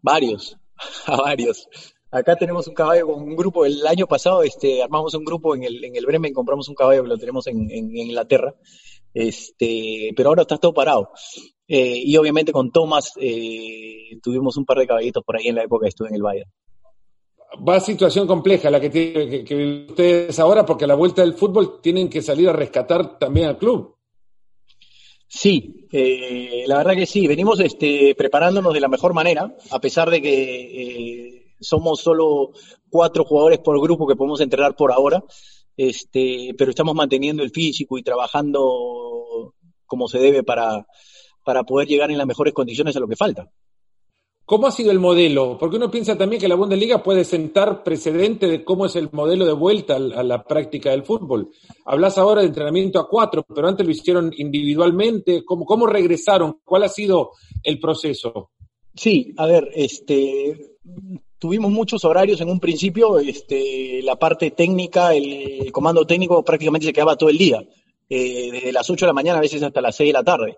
Varios, 0.02 0.56
a 1.06 1.16
varios. 1.16 1.68
Acá 2.10 2.34
tenemos 2.34 2.66
un 2.66 2.74
caballo 2.74 3.06
con 3.06 3.22
un 3.22 3.36
grupo, 3.36 3.64
el 3.64 3.86
año 3.86 4.06
pasado 4.08 4.42
este, 4.42 4.82
armamos 4.82 5.14
un 5.14 5.24
grupo 5.24 5.54
en 5.54 5.62
el, 5.62 5.84
en 5.84 5.94
el 5.94 6.06
Bremen, 6.06 6.32
compramos 6.32 6.68
un 6.68 6.74
caballo 6.74 7.02
que 7.02 7.08
lo 7.08 7.18
tenemos 7.18 7.46
en, 7.46 7.70
en 7.70 7.96
Inglaterra, 7.96 8.52
este, 9.14 10.12
pero 10.16 10.30
ahora 10.30 10.42
está 10.42 10.58
todo 10.58 10.74
parado. 10.74 11.10
Eh, 11.72 12.02
y 12.04 12.16
obviamente 12.16 12.52
con 12.52 12.72
Thomas 12.72 13.12
eh, 13.16 14.18
tuvimos 14.22 14.56
un 14.56 14.64
par 14.64 14.78
de 14.78 14.88
caballitos 14.88 15.22
por 15.24 15.36
ahí 15.36 15.48
en 15.48 15.54
la 15.54 15.62
época 15.62 15.84
que 15.84 15.90
estuve 15.90 16.08
en 16.08 16.16
el 16.16 16.22
Bayern. 16.22 16.50
Va 17.66 17.76
a 17.76 17.80
situación 17.80 18.26
compleja 18.26 18.70
la 18.70 18.80
que 18.80 18.90
tienen 18.90 19.44
que, 19.44 19.86
ustedes 19.88 20.38
ahora, 20.38 20.64
porque 20.64 20.84
a 20.84 20.88
la 20.88 20.94
vuelta 20.94 21.22
del 21.22 21.34
fútbol 21.34 21.80
tienen 21.80 22.08
que 22.08 22.22
salir 22.22 22.48
a 22.48 22.52
rescatar 22.52 23.18
también 23.18 23.48
al 23.48 23.58
club. 23.58 23.96
Sí, 25.28 25.86
eh, 25.92 26.64
la 26.66 26.78
verdad 26.78 26.94
que 26.94 27.06
sí. 27.06 27.26
Venimos 27.28 27.60
este, 27.60 28.16
preparándonos 28.16 28.74
de 28.74 28.80
la 28.80 28.88
mejor 28.88 29.14
manera, 29.14 29.54
a 29.70 29.80
pesar 29.80 30.10
de 30.10 30.22
que 30.22 31.54
somos 31.60 32.00
solo 32.00 32.50
cuatro 32.88 33.24
jugadores 33.24 33.58
por 33.60 33.80
grupo 33.80 34.06
que 34.06 34.16
podemos 34.16 34.40
entrenar 34.40 34.74
por 34.74 34.90
ahora, 34.90 35.22
este, 35.80 36.54
pero 36.58 36.70
estamos 36.70 36.94
manteniendo 36.94 37.42
el 37.42 37.50
físico 37.50 37.96
y 37.96 38.02
trabajando 38.02 39.54
como 39.86 40.08
se 40.08 40.18
debe 40.18 40.42
para, 40.42 40.86
para 41.42 41.64
poder 41.64 41.88
llegar 41.88 42.10
en 42.10 42.18
las 42.18 42.26
mejores 42.26 42.52
condiciones 42.52 42.94
a 42.96 43.00
lo 43.00 43.08
que 43.08 43.16
falta. 43.16 43.50
¿Cómo 44.44 44.66
ha 44.66 44.72
sido 44.72 44.90
el 44.90 44.98
modelo? 44.98 45.56
Porque 45.58 45.76
uno 45.76 45.90
piensa 45.90 46.18
también 46.18 46.38
que 46.38 46.48
la 46.48 46.56
Bundesliga 46.56 47.02
puede 47.02 47.24
sentar 47.24 47.82
precedente 47.82 48.46
de 48.46 48.62
cómo 48.62 48.84
es 48.84 48.96
el 48.96 49.08
modelo 49.12 49.46
de 49.46 49.54
vuelta 49.54 49.96
a 49.96 50.22
la 50.22 50.44
práctica 50.44 50.90
del 50.90 51.04
fútbol. 51.04 51.50
Hablas 51.86 52.18
ahora 52.18 52.42
de 52.42 52.48
entrenamiento 52.48 52.98
a 52.98 53.08
cuatro, 53.08 53.42
pero 53.42 53.66
antes 53.66 53.86
lo 53.86 53.92
hicieron 53.92 54.32
individualmente. 54.36 55.44
¿Cómo, 55.46 55.64
cómo 55.64 55.86
regresaron? 55.86 56.60
¿Cuál 56.62 56.82
ha 56.82 56.88
sido 56.88 57.30
el 57.62 57.80
proceso? 57.80 58.50
Sí, 58.94 59.32
a 59.38 59.46
ver, 59.46 59.70
este, 59.72 60.76
tuvimos 61.40 61.72
muchos 61.72 62.04
horarios 62.04 62.40
en 62.40 62.50
un 62.50 62.60
principio. 62.60 63.18
Este, 63.18 64.00
la 64.04 64.14
parte 64.16 64.52
técnica, 64.52 65.14
el, 65.14 65.72
comando 65.72 66.06
técnico 66.06 66.44
prácticamente 66.44 66.86
se 66.86 66.92
quedaba 66.92 67.16
todo 67.16 67.30
el 67.30 67.38
día, 67.38 67.60
eh, 68.08 68.50
desde 68.52 68.72
las 68.72 68.88
8 68.88 69.06
de 69.06 69.08
la 69.08 69.14
mañana 69.14 69.38
a 69.38 69.42
veces 69.42 69.62
hasta 69.62 69.80
las 69.80 69.96
6 69.96 70.08
de 70.08 70.12
la 70.12 70.22
tarde 70.24 70.56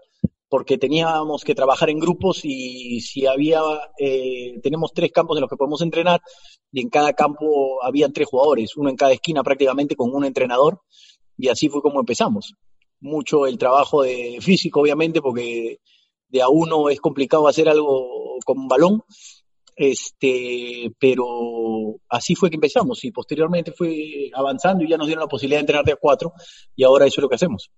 porque 0.52 0.76
teníamos 0.76 1.44
que 1.44 1.54
trabajar 1.54 1.88
en 1.88 1.98
grupos 1.98 2.40
y 2.44 3.00
si 3.00 3.26
había, 3.26 3.62
eh, 3.98 4.60
tenemos 4.62 4.92
tres 4.92 5.10
campos 5.10 5.38
en 5.38 5.40
los 5.40 5.48
que 5.48 5.56
podemos 5.56 5.80
entrenar 5.80 6.20
y 6.70 6.82
en 6.82 6.90
cada 6.90 7.14
campo 7.14 7.82
habían 7.82 8.12
tres 8.12 8.28
jugadores, 8.28 8.76
uno 8.76 8.90
en 8.90 8.96
cada 8.96 9.14
esquina 9.14 9.42
prácticamente 9.42 9.96
con 9.96 10.14
un 10.14 10.26
entrenador 10.26 10.82
y 11.38 11.48
así 11.48 11.70
fue 11.70 11.80
como 11.80 12.00
empezamos. 12.00 12.52
Mucho 13.00 13.46
el 13.46 13.56
trabajo 13.56 14.02
de 14.02 14.40
físico, 14.42 14.82
obviamente, 14.82 15.22
porque 15.22 15.78
de 16.28 16.42
a 16.42 16.50
uno 16.50 16.90
es 16.90 17.00
complicado 17.00 17.48
hacer 17.48 17.70
algo 17.70 18.36
con 18.44 18.58
un 18.58 18.68
balón, 18.68 19.02
este, 19.76 20.92
pero 20.98 21.96
así 22.08 22.34
fue 22.34 22.50
que 22.50 22.56
empezamos 22.56 23.04
y 23.04 23.10
posteriormente 23.10 23.72
fue 23.72 24.30
avanzando 24.34 24.84
y 24.84 24.88
ya 24.88 24.96
nos 24.96 25.06
dieron 25.06 25.22
la 25.22 25.28
posibilidad 25.28 25.58
de 25.58 25.62
entrenar 25.62 25.84
de 25.84 25.92
a 25.92 25.96
cuatro 25.96 26.32
y 26.76 26.84
ahora 26.84 27.06
eso 27.06 27.20
es 27.20 27.22
lo 27.22 27.28
que 27.28 27.36
hacemos. 27.36 27.70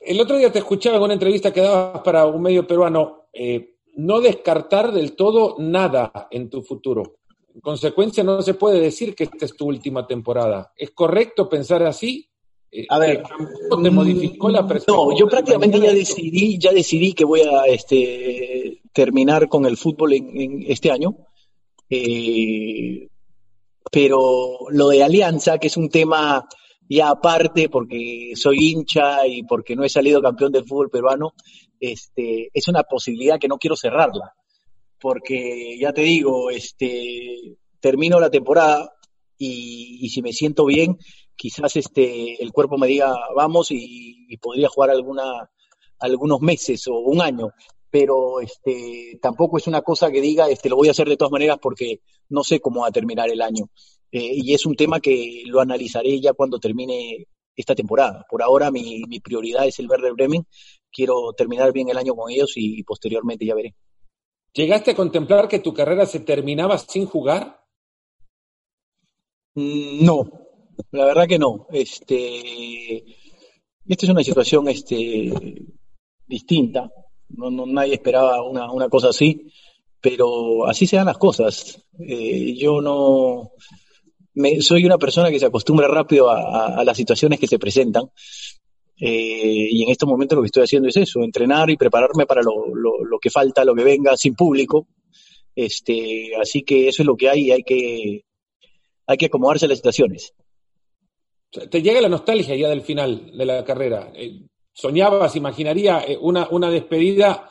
El 0.00 0.20
otro 0.20 0.36
día 0.36 0.52
te 0.52 0.58
escuchaba 0.58 0.96
en 0.96 1.02
una 1.02 1.14
entrevista 1.14 1.52
que 1.52 1.62
dabas 1.62 2.02
para 2.02 2.26
un 2.26 2.42
medio 2.42 2.66
peruano, 2.66 3.28
eh, 3.32 3.76
no 3.96 4.20
descartar 4.20 4.92
del 4.92 5.14
todo 5.16 5.56
nada 5.58 6.28
en 6.30 6.50
tu 6.50 6.62
futuro. 6.62 7.18
En 7.54 7.60
consecuencia, 7.60 8.24
no 8.24 8.42
se 8.42 8.54
puede 8.54 8.80
decir 8.80 9.14
que 9.14 9.24
esta 9.24 9.44
es 9.44 9.56
tu 9.56 9.66
última 9.66 10.06
temporada. 10.06 10.72
¿Es 10.76 10.90
correcto 10.90 11.48
pensar 11.48 11.82
así? 11.84 12.28
Eh, 12.76 12.86
a 12.88 12.98
ver, 12.98 13.22
¿te 13.82 13.90
modificó 13.90 14.48
la 14.48 14.66
perspectiva? 14.66 14.98
No, 14.98 15.16
yo 15.16 15.28
prácticamente 15.28 15.78
ya 15.78 15.92
decidí, 15.92 16.58
ya 16.58 16.72
decidí 16.72 17.12
que 17.12 17.24
voy 17.24 17.42
a 17.42 17.66
este, 17.66 18.80
terminar 18.92 19.48
con 19.48 19.64
el 19.64 19.76
fútbol 19.76 20.12
en, 20.14 20.64
este 20.66 20.90
año. 20.90 21.16
Eh, 21.88 23.06
pero 23.92 24.58
lo 24.70 24.88
de 24.88 25.04
Alianza, 25.04 25.58
que 25.58 25.68
es 25.68 25.76
un 25.76 25.88
tema 25.88 26.48
ya 26.88 27.10
aparte 27.10 27.68
porque 27.68 28.32
soy 28.34 28.72
hincha 28.72 29.24
y 29.24 29.44
porque 29.44 29.76
no 29.76 29.84
he 29.84 29.88
salido 29.88 30.20
campeón 30.20 30.50
del 30.50 30.66
fútbol 30.66 30.90
peruano, 30.90 31.34
este, 31.78 32.50
es 32.52 32.66
una 32.66 32.82
posibilidad 32.82 33.38
que 33.38 33.46
no 33.46 33.58
quiero 33.58 33.76
cerrarla. 33.76 34.34
Porque 35.00 35.78
ya 35.78 35.92
te 35.92 36.02
digo, 36.02 36.50
este, 36.50 37.56
termino 37.78 38.18
la 38.18 38.30
temporada 38.30 38.90
y, 39.38 40.08
si 40.08 40.22
me 40.22 40.32
siento 40.32 40.64
bien, 40.64 40.98
quizás 41.36 41.76
este, 41.76 42.42
el 42.42 42.52
cuerpo 42.52 42.78
me 42.78 42.86
diga 42.86 43.14
vamos 43.34 43.68
y, 43.70 44.36
podría 44.40 44.68
jugar 44.68 44.90
alguna, 44.90 45.50
algunos 45.98 46.40
meses 46.40 46.86
o 46.88 46.98
un 46.98 47.20
año. 47.20 47.50
Pero 47.90 48.40
este, 48.40 49.18
tampoco 49.22 49.58
es 49.58 49.68
una 49.68 49.82
cosa 49.82 50.10
que 50.10 50.20
diga 50.20 50.50
este, 50.50 50.68
lo 50.68 50.76
voy 50.76 50.88
a 50.88 50.90
hacer 50.90 51.08
de 51.08 51.16
todas 51.16 51.30
maneras 51.30 51.58
porque 51.62 52.00
no 52.28 52.42
sé 52.42 52.58
cómo 52.60 52.80
va 52.80 52.88
a 52.88 52.92
terminar 52.92 53.30
el 53.30 53.40
año. 53.40 53.68
Eh, 54.10 54.30
y 54.34 54.54
es 54.54 54.66
un 54.66 54.74
tema 54.74 55.00
que 55.00 55.42
lo 55.46 55.60
analizaré 55.60 56.20
ya 56.20 56.32
cuando 56.32 56.58
termine 56.58 57.26
esta 57.56 57.74
temporada. 57.74 58.26
Por 58.28 58.42
ahora 58.42 58.70
mi, 58.70 59.04
prioridad 59.20 59.66
es 59.66 59.78
el 59.78 59.88
Verde 59.88 60.12
Bremen. 60.12 60.46
Quiero 60.90 61.32
terminar 61.32 61.72
bien 61.72 61.88
el 61.88 61.98
año 61.98 62.14
con 62.14 62.30
ellos 62.30 62.52
y, 62.56 62.82
posteriormente 62.82 63.44
ya 63.44 63.54
veré. 63.54 63.74
¿Llegaste 64.52 64.92
a 64.92 64.96
contemplar 64.96 65.48
que 65.48 65.58
tu 65.58 65.74
carrera 65.74 66.06
se 66.06 66.20
terminaba 66.20 66.78
sin 66.78 67.06
jugar? 67.06 67.60
Mm, 69.54 70.04
no, 70.04 70.43
la 70.90 71.04
verdad 71.06 71.26
que 71.26 71.38
no. 71.38 71.66
Este, 71.70 73.04
esta 73.86 74.06
es 74.06 74.10
una 74.10 74.24
situación 74.24 74.68
este, 74.68 75.32
distinta. 76.26 76.90
No, 77.28 77.50
nadie 77.66 77.94
esperaba 77.94 78.42
una, 78.42 78.70
una, 78.70 78.88
cosa 78.88 79.08
así, 79.08 79.50
pero 80.00 80.66
así 80.66 80.86
se 80.86 80.96
dan 80.96 81.06
las 81.06 81.18
cosas. 81.18 81.82
Eh, 81.98 82.54
yo 82.56 82.80
no 82.80 83.52
me, 84.34 84.60
soy 84.60 84.84
una 84.84 84.98
persona 84.98 85.30
que 85.30 85.38
se 85.38 85.46
acostumbra 85.46 85.88
rápido 85.88 86.30
a, 86.30 86.84
las 86.84 86.96
situaciones 86.96 87.38
que 87.38 87.46
se 87.46 87.58
presentan. 87.58 88.04
Eh, 89.00 89.68
y 89.70 89.82
en 89.82 89.90
estos 89.90 90.08
momentos 90.08 90.36
lo 90.36 90.42
que 90.42 90.46
estoy 90.46 90.64
haciendo 90.64 90.88
es 90.88 90.96
eso, 90.96 91.22
entrenar 91.22 91.68
y 91.70 91.76
prepararme 91.76 92.26
para 92.26 92.42
lo, 92.42 92.74
lo, 92.74 93.18
que 93.18 93.30
falta, 93.30 93.64
lo 93.64 93.74
que 93.74 93.84
venga 93.84 94.16
sin 94.16 94.34
público. 94.34 94.86
Este, 95.54 96.34
así 96.40 96.62
que 96.62 96.88
eso 96.88 97.02
es 97.02 97.06
lo 97.06 97.16
que 97.16 97.28
hay 97.28 97.46
y 97.46 97.50
hay 97.52 97.62
que, 97.62 98.24
hay 99.06 99.16
que 99.16 99.26
acomodarse 99.26 99.66
a 99.66 99.68
las 99.68 99.78
situaciones. 99.78 100.32
Te 101.70 101.82
llega 101.82 102.00
la 102.00 102.08
nostalgia 102.08 102.56
ya 102.56 102.68
del 102.68 102.82
final 102.82 103.30
de 103.36 103.44
la 103.44 103.64
carrera. 103.64 104.12
Eh, 104.14 104.42
¿Soñabas, 104.72 105.36
imaginaría 105.36 106.04
eh, 106.06 106.18
una, 106.20 106.48
una 106.50 106.68
despedida 106.68 107.48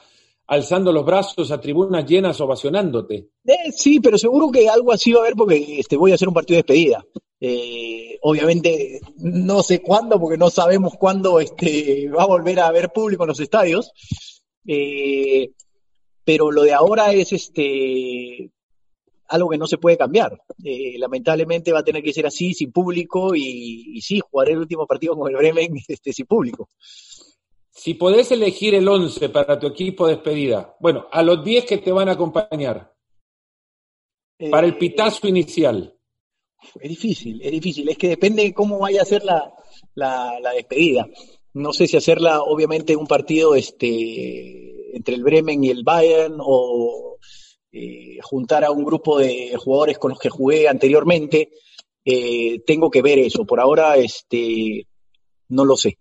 alzando 0.48 0.92
los 0.92 1.06
brazos 1.06 1.52
a 1.52 1.62
tribunas 1.62 2.06
llenas, 2.06 2.40
ovacionándote? 2.42 3.30
Eh, 3.46 3.72
sí, 3.74 4.02
pero 4.02 4.18
seguro 4.18 4.52
que 4.52 4.68
algo 4.68 4.92
así 4.92 5.14
va 5.14 5.20
a 5.20 5.22
haber 5.24 5.36
porque 5.36 5.80
este, 5.80 5.96
voy 5.96 6.12
a 6.12 6.16
hacer 6.16 6.28
un 6.28 6.34
partido 6.34 6.58
de 6.58 6.64
despedida. 6.64 7.06
obviamente 8.22 9.00
no 9.18 9.64
sé 9.64 9.82
cuándo, 9.82 10.20
porque 10.20 10.38
no 10.38 10.50
sabemos 10.50 10.94
cuándo 11.00 11.40
este, 11.40 12.10
va 12.10 12.24
a 12.24 12.28
volver 12.28 12.60
a 12.60 12.68
haber 12.68 12.92
público 12.92 13.24
en 13.24 13.30
los 13.30 13.40
estadios. 13.40 13.92
pero 16.26 16.52
lo 16.52 16.64
de 16.64 16.74
ahora 16.74 17.14
es 17.14 17.32
este 17.32 18.52
algo 19.34 19.50
que 19.50 19.58
no 19.58 19.66
se 19.66 19.80
puede 19.80 19.98
cambiar. 19.98 20.40
Eh, 20.64 20.96
lamentablemente 21.00 21.72
va 21.72 21.80
a 21.80 21.84
tener 21.84 22.04
que 22.04 22.14
ser 22.14 22.28
así, 22.28 22.54
sin 22.54 22.72
público, 22.72 23.34
y, 23.36 24.00
sí, 24.02 24.20
jugaré 24.20 24.52
el 24.52 24.60
último 24.60 24.86
partido 24.86 25.18
con 25.18 25.32
el 25.32 25.38
Bremen 25.38 25.74
este, 25.88 26.14
sin 26.14 26.28
público. 26.28 26.70
Si 27.72 27.96
podés 27.96 28.32
elegir 28.32 28.76
el 28.76 28.88
11 28.88 29.30
para 29.30 29.58
tu 29.60 29.66
equipo 29.68 30.06
de 30.06 30.14
despedida, 30.14 30.76
bueno, 30.80 31.08
a 31.12 31.24
los 31.24 31.44
10 31.44 31.66
que 31.66 31.80
te 31.80 31.92
van 31.92 32.10
a 32.10 32.12
acompañar, 32.12 32.94
para 34.52 34.68
el 34.68 34.74
eh, 34.74 34.78
pitazo 34.78 35.28
inicial. 35.28 35.98
Es 36.80 36.90
difícil, 36.90 37.42
es 37.42 37.52
difícil, 37.52 37.90
es 37.90 37.98
que 37.98 38.10
depende 38.10 38.44
de 38.44 38.54
cómo 38.54 38.80
vaya 38.80 39.02
a 39.02 39.06
ser 39.06 39.24
la, 39.26 39.52
la, 39.96 40.54
despedida. 40.56 41.08
No 41.54 41.74
sé 41.74 41.88
si 41.88 41.98
hacerla, 41.98 42.42
obviamente, 42.42 42.96
un 42.96 43.08
partido 43.08 43.56
este, 43.56 44.96
entre 44.96 45.16
el 45.16 45.24
Bremen 45.24 45.64
y 45.64 45.70
el 45.70 45.84
Bayern 45.84 46.38
o 46.40 47.18
eh, 47.76 48.20
juntar 48.22 48.64
a 48.64 48.70
un 48.70 48.84
grupo 48.86 49.18
de 49.18 49.56
jugadores 49.58 49.98
con 49.98 50.12
los 50.12 50.20
que 50.20 50.30
jugué 50.30 50.68
anteriormente. 50.68 51.50
Eh, 52.06 52.60
tengo 52.68 52.92
que 52.92 53.02
ver 53.02 53.18
eso. 53.18 53.46
Por 53.46 53.60
ahora, 53.60 53.98
este, 53.98 54.88
no 55.50 55.66
lo 55.66 55.76
sé. 55.76 55.98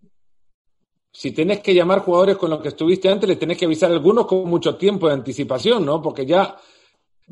Si 1.10 1.32
tenés 1.32 1.60
que 1.60 1.74
llamar 1.74 2.00
jugadores 2.00 2.36
con 2.36 2.50
los 2.50 2.60
que 2.60 2.68
estuviste 2.68 3.08
antes, 3.08 3.26
le 3.26 3.36
tenés 3.36 3.56
que 3.56 3.64
avisar 3.64 3.90
a 3.90 3.94
algunos 3.94 4.26
con 4.26 4.48
mucho 4.48 4.76
tiempo 4.76 5.08
de 5.08 5.14
anticipación, 5.14 5.84
¿no? 5.86 6.02
Porque 6.02 6.26
ya 6.26 6.56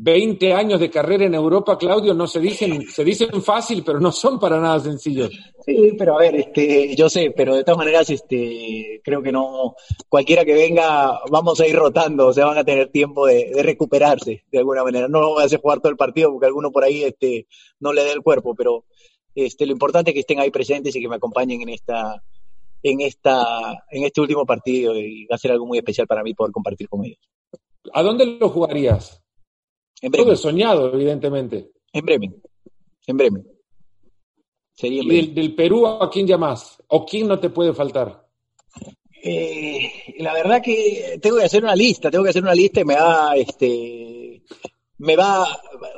20 0.03 0.55
años 0.55 0.81
de 0.81 0.89
carrera 0.89 1.27
en 1.27 1.35
Europa, 1.35 1.77
Claudio, 1.77 2.15
no 2.15 2.27
se 2.27 2.41
dicen, 2.41 2.89
se 2.89 3.05
dicen 3.05 3.43
fácil, 3.43 3.83
pero 3.85 4.01
no 4.01 4.11
son 4.11 4.41
para 4.41 4.59
nada 4.59 4.81
sencillos. 4.81 5.31
Sí, 5.67 5.93
pero 5.99 6.15
a 6.17 6.21
ver, 6.21 6.37
este, 6.37 6.97
yo 6.97 7.11
sé, 7.11 7.35
pero 7.37 7.55
de 7.55 7.65
todas 7.65 7.77
maneras, 7.77 8.09
este, 8.09 9.03
creo 9.05 9.23
que 9.23 9.31
no, 9.31 9.75
cualquiera 10.09 10.47
que 10.47 10.55
venga, 10.55 11.21
vamos 11.31 11.61
a 11.61 11.67
ir 11.67 11.77
rotando, 11.77 12.29
o 12.29 12.33
sea, 12.33 12.47
van 12.47 12.57
a 12.57 12.65
tener 12.65 12.89
tiempo 12.89 13.27
de, 13.27 13.53
recuperarse 13.63 14.45
de 14.51 14.59
alguna 14.59 14.83
manera. 14.83 15.07
No 15.07 15.21
voy 15.33 15.43
a 15.43 15.45
hacer 15.45 15.61
jugar 15.61 15.81
todo 15.81 15.91
el 15.91 15.99
partido 15.99 16.31
porque 16.31 16.47
alguno 16.47 16.73
por 16.73 16.83
ahí, 16.83 17.03
este, 17.03 17.47
no 17.79 17.93
le 17.93 18.03
dé 18.03 18.13
el 18.13 18.23
cuerpo, 18.23 18.55
pero, 18.55 18.87
este, 19.35 19.67
lo 19.67 19.73
importante 19.73 20.13
es 20.13 20.15
que 20.15 20.21
estén 20.21 20.41
ahí 20.41 20.51
presentes 20.51 20.97
y 20.97 21.03
que 21.03 21.09
me 21.11 21.17
acompañen 21.17 21.61
en 21.61 21.69
esta, 21.69 22.23
en 22.83 23.03
esta, 23.03 23.85
en 23.91 24.05
este 24.05 24.23
último 24.23 24.47
partido 24.47 24.97
y 24.97 25.27
va 25.27 25.35
a 25.35 25.39
ser 25.39 25.53
algo 25.53 25.67
muy 25.67 25.77
especial 25.77 26.07
para 26.07 26.23
mí 26.23 26.33
poder 26.33 26.53
compartir 26.53 26.89
con 26.89 27.05
ellos. 27.05 27.21
¿A 27.93 28.03
dónde 28.03 28.25
lo 28.25 28.49
jugarías? 28.49 29.20
En 30.01 30.11
Bremen. 30.11 30.27
Todo 30.27 30.37
soñado, 30.37 30.93
evidentemente. 30.95 31.71
En 31.93 32.05
Bremen. 32.05 32.43
En 33.07 33.17
Bremen. 33.17 33.47
Sería 34.73 35.03
¿Y 35.03 35.27
del, 35.29 35.55
Perú 35.55 35.87
a 35.87 36.09
quién 36.11 36.27
llamas? 36.27 36.83
¿O 36.89 37.05
quién 37.05 37.29
no 37.29 37.39
te 37.39 37.51
puede 37.51 37.75
faltar? 37.75 38.27
Eh, 39.23 39.91
la 40.19 40.33
verdad 40.33 40.63
que 40.63 41.19
tengo 41.21 41.37
que 41.37 41.45
hacer 41.45 41.63
una 41.63 41.77
lista, 41.77 42.11
tengo 42.11 42.25
que 42.25 42.31
hacer 42.31 42.43
una 42.43 42.55
lista 42.55 42.81
y 42.81 42.85
me 42.87 42.95
va, 42.95 43.37
este, 43.37 44.43
me 44.97 45.15
va, 45.15 45.47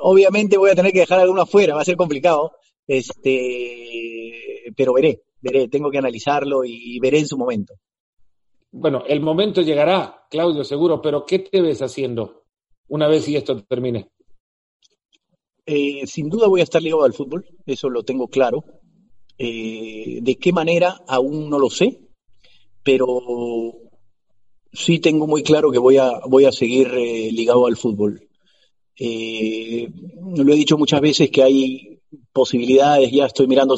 obviamente 0.00 0.59
voy 0.59 0.71
a 0.71 0.75
tener 0.75 0.92
que 0.92 1.00
dejar 1.00 1.21
alguno 1.21 1.42
afuera, 1.42 1.76
va 1.76 1.82
a 1.82 1.85
ser 1.85 1.97
complicado, 1.97 2.56
este, 2.85 4.64
pero 4.76 4.94
veré, 4.94 5.23
veré, 5.40 5.68
tengo 5.68 5.88
que 5.88 5.99
analizarlo 5.99 6.64
y 6.64 6.99
veré 6.99 7.21
en 7.21 7.28
su 7.28 7.38
momento. 7.38 7.75
Bueno, 8.73 9.04
el 9.06 9.21
momento 9.21 9.61
llegará, 9.61 10.25
Claudio, 10.30 10.64
seguro, 10.64 11.02
pero 11.02 11.26
¿qué 11.26 11.40
te 11.40 11.61
ves 11.61 11.82
haciendo? 11.82 12.41
Una 12.92 13.08
vez 13.08 13.26
y 13.26 13.37
esto 13.37 13.64
termine? 13.64 14.11
Eh, 15.64 16.06
sin 16.06 16.28
duda 16.28 16.46
voy 16.46 16.61
a 16.61 16.64
estar 16.64 16.82
ligado 16.82 17.04
al 17.04 17.14
fútbol, 17.14 17.46
eso 17.64 17.88
lo 17.88 18.02
tengo 18.02 18.28
claro. 18.28 18.64
Eh, 19.38 20.18
¿De 20.20 20.37
qué 20.37 20.52
manera? 20.52 21.00
Aún 21.08 21.49
no 21.49 21.58
lo 21.58 21.70
sé, 21.70 22.00
pero 22.82 23.72
sí 24.70 24.99
tengo 24.99 25.26
muy 25.26 25.42
claro 25.42 25.70
que 25.70 25.78
voy 25.78 25.96
a, 25.96 26.20
voy 26.28 26.44
a 26.44 26.52
seguir 26.52 26.88
eh, 26.88 27.32
ligado 27.32 27.66
al 27.66 27.78
fútbol. 27.78 28.28
lo 28.99 30.52
he 30.52 30.56
dicho 30.56 30.76
muchas 30.76 31.00
veces 31.00 31.30
que 31.30 31.42
hay 31.42 31.99
posibilidades, 32.30 33.11
ya 33.11 33.25
estoy 33.25 33.46
mirando 33.46 33.75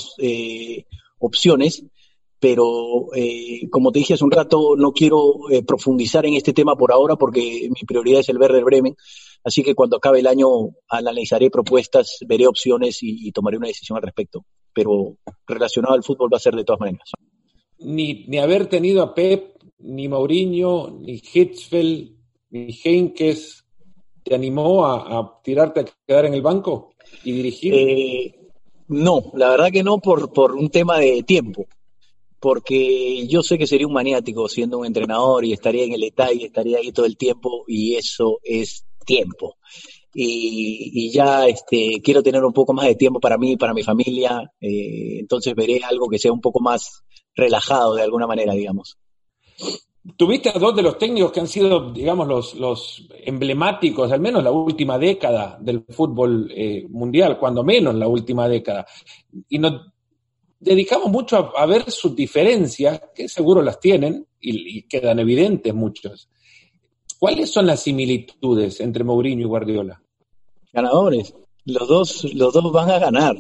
opciones, 1.21 1.85
pero 2.45 3.07
eh, 3.15 3.71
como 3.71 3.91
te 3.91 4.01
dije 4.01 4.13
hace 4.13 4.25
un 4.25 4.31
rato, 4.31 4.77
no 4.77 4.93
quiero 4.93 5.51
eh, 5.51 5.63
profundizar 5.63 6.27
en 6.27 6.35
este 6.35 6.53
tema 6.53 6.77
por 6.77 6.93
ahora 6.93 7.17
porque 7.17 7.71
mi 7.71 7.87
prioridad 7.87 8.21
es 8.21 8.29
el 8.29 8.37
Werder 8.37 8.63
Bremen, 8.65 8.95
así 9.43 9.63
que 9.63 9.75
cuando 9.75 9.97
acabe 9.97 10.21
el 10.21 10.27
año 10.27 10.49
analizaré 10.91 11.49
propuestas, 11.49 12.19
veré 12.29 12.47
opciones 12.47 12.99
y, 13.01 13.33
tomaré 13.33 13.57
una 13.57 13.69
decisión 13.69 13.97
al 13.97 14.03
respecto, 14.03 14.45
pero 14.75 15.17
relacionado 15.47 15.95
al 15.95 16.05
fútbol 16.05 16.29
va 16.31 16.37
a 16.37 16.41
ser 16.41 16.55
de 16.55 16.65
todas 16.65 16.81
maneras. 16.81 17.13
Ni, 17.79 18.27
ni 18.27 18.37
haber 18.37 18.67
tenido 18.67 19.03
a 19.03 19.15
Pep, 19.15 19.57
ni 19.79 20.07
Mourinho, 20.07 20.99
ni 21.01 21.15
Hitzfeld, 21.15 22.15
ni 22.51 22.79
Henkes, 22.85 23.65
¿te 24.23 24.35
animó 24.35 24.85
a, 24.85 25.41
tirarte 25.43 25.81
a 25.81 25.85
quedar 26.07 26.27
en 26.27 26.35
el 26.35 26.43
banco 26.43 26.91
y 27.25 27.33
dirigir? 27.33 27.73
Eh, 27.75 28.35
no, 28.89 29.33
la 29.33 29.49
verdad 29.49 29.71
que 29.73 29.83
no 29.83 29.99
por, 29.99 30.31
por 30.31 30.53
un 30.53 30.69
tema 30.69 30.99
de 30.99 31.23
tiempo 31.23 31.65
porque 32.45 33.27
yo 33.27 33.43
sé 33.43 33.57
que 33.57 33.67
sería 33.67 33.87
un 33.87 33.95
maniático 33.95 34.51
siendo 34.51 34.77
un 34.77 34.85
entrenador 34.85 35.47
y 35.47 35.55
estaría 35.55 35.85
en 35.85 35.95
el 35.95 36.03
detalle, 36.03 36.45
estaría 36.45 36.77
ahí 36.77 36.93
todo 36.93 37.07
el 37.07 37.17
tiempo 37.17 37.65
y 37.67 37.95
eso 37.95 38.39
es 38.43 38.85
tiempo. 39.07 39.57
Y, 40.13 41.11
ya 41.11 41.47
este, 41.47 42.03
quiero 42.05 42.23
tener 42.23 42.45
un 42.45 42.53
poco 42.53 42.75
más 42.75 42.85
de 42.85 42.97
tiempo 42.97 43.19
para 43.19 43.39
mí, 43.39 43.57
para 43.57 43.73
mi 43.73 43.83
familia, 43.83 44.43
eh, 44.61 45.21
entonces 45.21 45.55
veré 45.55 45.81
algo 45.85 46.07
que 46.11 46.19
sea 46.19 46.33
un 46.33 46.43
poco 46.43 46.61
más 46.61 47.03
relajado 47.35 47.95
de 47.95 48.03
alguna 48.03 48.27
manera, 48.27 48.53
digamos. 48.53 48.99
Tuviste 50.19 50.51
a 50.51 50.59
dos 50.59 50.77
de 50.77 50.83
los 50.83 50.99
técnicos 50.99 51.33
que 51.33 51.41
han 51.41 51.49
sido, 51.49 51.93
digamos, 51.93 52.29
los, 52.29 52.55
los 52.57 53.09
emblemáticos, 53.25 54.13
al 54.13 54.21
menos 54.21 54.45
la 54.45 54.51
última 54.51 54.99
década 54.99 55.57
del 55.63 55.83
fútbol 55.89 56.53
eh, 56.55 56.87
mundial, 56.91 57.39
cuando 57.39 57.65
menos 57.65 57.95
la 57.95 58.07
última 58.07 58.47
década. 58.51 58.87
Y 59.49 59.59
no, 59.59 59.94
dedicamos 60.65 61.11
mucho 61.11 61.57
a, 61.57 61.67
ver 61.67 61.91
sus 61.91 62.17
diferencias, 62.17 63.01
que 63.15 63.29
seguro 63.29 63.63
las 63.63 63.79
tienen 63.79 64.27
y, 64.41 64.83
quedan 64.83 65.19
evidentes 65.19 65.75
muchos. 65.75 66.29
¿Cuáles 67.19 67.51
son 67.51 67.67
las 67.67 67.81
similitudes 67.83 68.81
entre 68.81 69.05
Mourinho 69.05 69.43
y 69.43 69.49
Guardiola? 69.49 70.03
Ganadores. 70.73 71.35
Los 71.67 71.89
dos, 71.89 72.35
los 72.35 72.53
dos 72.53 72.73
van 72.73 72.91
a 72.91 72.99
ganar. 72.99 73.37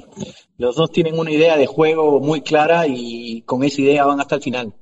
Los 0.57 0.76
dos 0.76 0.90
tienen 0.90 1.19
una 1.19 1.31
idea 1.31 1.57
de 1.57 1.66
juego 1.66 2.21
muy 2.21 2.40
clara 2.40 2.87
y 2.87 3.43
con 3.43 3.64
esa 3.64 3.83
idea 3.83 4.07
van 4.07 4.21
hasta 4.21 4.37
el 4.37 4.43
final. 4.43 4.75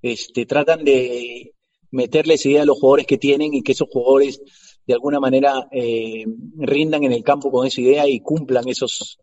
Este, 0.00 0.46
tratan 0.46 0.84
de 0.84 1.54
meterle 1.92 2.34
esa 2.34 2.48
idea 2.48 2.62
a 2.62 2.66
los 2.66 2.80
jugadores 2.80 3.06
que 3.06 3.18
tienen 3.18 3.54
y 3.54 3.62
que 3.62 3.72
esos 3.72 3.88
jugadores 3.88 4.40
de 4.84 4.94
alguna 4.94 5.20
manera 5.20 5.68
eh, 5.70 6.24
rindan 6.56 7.04
en 7.04 7.12
el 7.12 7.22
campo 7.22 7.52
con 7.52 7.66
esa 7.66 7.80
idea 7.80 8.08
y 8.08 8.20
cumplan 8.20 8.68
esos, 8.68 9.20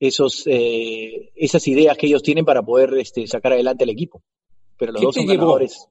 esos, 0.00 0.44
eh, 0.46 1.30
esas 1.34 1.66
ideas 1.68 1.96
que 1.96 2.06
ellos 2.06 2.22
tienen 2.22 2.44
para 2.44 2.62
poder 2.62 2.94
este, 2.98 3.26
sacar 3.26 3.52
adelante 3.52 3.84
el 3.84 3.90
equipo. 3.90 4.22
Pero 4.78 4.92
los 4.92 5.02
dos 5.02 5.14
son 5.14 5.26
ganadores. 5.26 5.88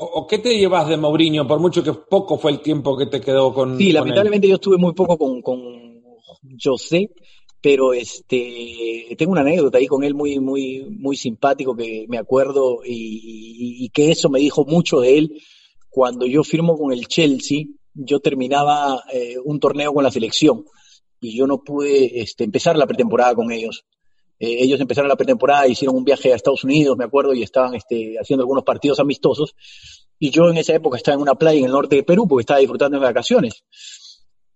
¿O 0.00 0.26
qué 0.28 0.38
te 0.38 0.56
llevas 0.56 0.88
de 0.88 0.96
Mourinho, 0.96 1.48
por 1.48 1.58
mucho 1.58 1.82
que 1.82 1.92
poco 1.92 2.38
fue 2.38 2.52
el 2.52 2.60
tiempo 2.60 2.96
que 2.96 3.06
te 3.06 3.20
quedó 3.20 3.52
con 3.52 3.76
Sí, 3.76 3.90
lamentablemente 3.90 4.46
yo 4.46 4.54
estuve 4.54 4.76
muy 4.76 4.92
poco 4.92 5.18
con, 5.18 5.42
con 5.42 5.58
José, 6.62 7.10
pero 7.60 7.92
este 7.92 9.16
tengo 9.18 9.32
una 9.32 9.40
anécdota 9.40 9.78
ahí 9.78 9.88
con 9.88 10.04
él 10.04 10.14
muy 10.14 10.38
muy 10.38 10.86
muy 10.88 11.16
simpático 11.16 11.74
que 11.74 12.06
me 12.08 12.16
acuerdo 12.16 12.78
y, 12.84 13.84
y, 13.84 13.88
que 13.88 14.12
eso 14.12 14.28
me 14.28 14.38
dijo 14.38 14.64
mucho 14.64 15.00
de 15.00 15.18
él. 15.18 15.42
Cuando 15.90 16.26
yo 16.26 16.44
firmo 16.44 16.78
con 16.78 16.92
el 16.92 17.08
Chelsea 17.08 17.64
yo 17.94 18.20
terminaba 18.20 19.02
eh, 19.12 19.34
un 19.44 19.58
torneo 19.58 19.92
con 19.92 20.04
la 20.04 20.12
selección 20.12 20.64
y 21.20 21.36
yo 21.36 21.46
no 21.46 21.62
pude 21.62 22.20
este, 22.20 22.44
empezar 22.44 22.76
la 22.76 22.86
pretemporada 22.86 23.34
con 23.34 23.50
ellos. 23.52 23.84
Eh, 24.38 24.58
ellos 24.60 24.80
empezaron 24.80 25.08
la 25.08 25.16
pretemporada, 25.16 25.66
hicieron 25.66 25.96
un 25.96 26.04
viaje 26.04 26.32
a 26.32 26.36
Estados 26.36 26.64
Unidos, 26.64 26.96
me 26.96 27.04
acuerdo, 27.04 27.34
y 27.34 27.42
estaban 27.42 27.74
este, 27.74 28.16
haciendo 28.20 28.42
algunos 28.42 28.64
partidos 28.64 29.00
amistosos. 29.00 29.54
Y 30.18 30.30
yo 30.30 30.48
en 30.48 30.56
esa 30.56 30.74
época 30.74 30.96
estaba 30.96 31.16
en 31.16 31.22
una 31.22 31.34
playa 31.34 31.58
en 31.58 31.66
el 31.66 31.72
norte 31.72 31.96
de 31.96 32.02
Perú 32.02 32.26
porque 32.28 32.42
estaba 32.42 32.60
disfrutando 32.60 32.98
de 32.98 33.04
vacaciones. 33.04 33.64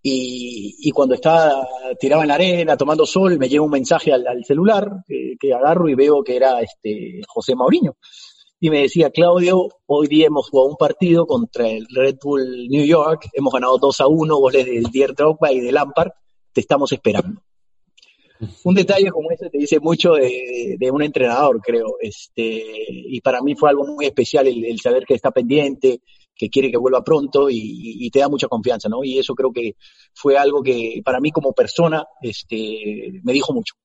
Y, 0.01 0.75
y 0.79 0.91
cuando 0.91 1.15
estaba 1.15 1.65
tirado 1.97 2.23
en 2.23 2.27
la 2.27 2.35
arena, 2.35 2.75
tomando 2.75 3.05
sol, 3.05 3.39
me 3.39 3.47
llega 3.47 3.63
un 3.63 3.71
mensaje 3.71 4.11
al, 4.11 4.43
celular 4.43 4.89
eh, 5.07 5.37
que 5.39 5.53
agarro 5.53 5.87
y 5.87 5.95
veo 5.95 6.23
que 6.23 6.35
era 6.35 6.59
este 6.59 7.21
José 7.27 7.55
Mauriño. 7.55 7.95
Y 8.59 8.69
me 8.69 8.81
decía, 8.81 9.11
Claudio, 9.11 9.69
hoy 9.85 10.07
día 10.07 10.27
hemos 10.27 10.49
jugado 10.49 10.69
un 10.69 10.77
partido 10.77 11.25
contra 11.25 11.67
el 11.67 11.85
Red 11.93 12.17
Bull 12.21 12.67
New 12.69 12.85
York, 12.85 13.29
hemos 13.33 13.53
ganado 13.53 13.77
2 13.77 14.01
a 14.01 14.07
1, 14.07 14.37
goles 14.37 14.65
del 14.65 14.83
Dier 14.83 15.13
Drogba 15.13 15.51
y 15.51 15.59
de 15.59 15.71
Lampard, 15.71 16.11
te 16.53 16.61
estamos 16.61 16.91
esperando. 16.91 17.41
Un 18.63 18.75
detalle 18.75 19.09
como 19.11 19.31
ese 19.31 19.49
te 19.49 19.57
dice 19.57 19.79
mucho 19.79 20.13
de, 20.13 20.75
de, 20.79 20.91
un 20.91 21.01
entrenador, 21.01 21.61
creo. 21.61 21.95
Este, 21.99 22.63
y 22.87 23.21
para 23.21 23.41
mí 23.41 23.55
fue 23.55 23.69
algo 23.69 23.85
muy 23.85 24.05
especial 24.05 24.47
el, 24.47 24.65
el 24.65 24.79
saber 24.79 25.05
que 25.05 25.13
está 25.13 25.31
pendiente, 25.31 26.01
que 26.35 26.49
quiere 26.49 26.71
que 26.71 26.77
vuelva 26.77 27.03
pronto 27.03 27.47
y, 27.49 28.09
te 28.11 28.19
da 28.19 28.29
mucha 28.29 28.47
confianza, 28.47 28.89
¿no? 28.89 29.03
Y 29.03 29.17
eso 29.17 29.33
creo 29.35 29.51
que 29.51 29.75
fue 30.13 30.37
algo 30.37 30.61
que 30.61 31.01
para 31.03 31.19
mí 31.19 31.31
como 31.31 31.53
persona 31.53 32.05
este, 32.21 33.21
me 33.23 33.33
dijo 33.33 33.53
mucho. 33.53 33.75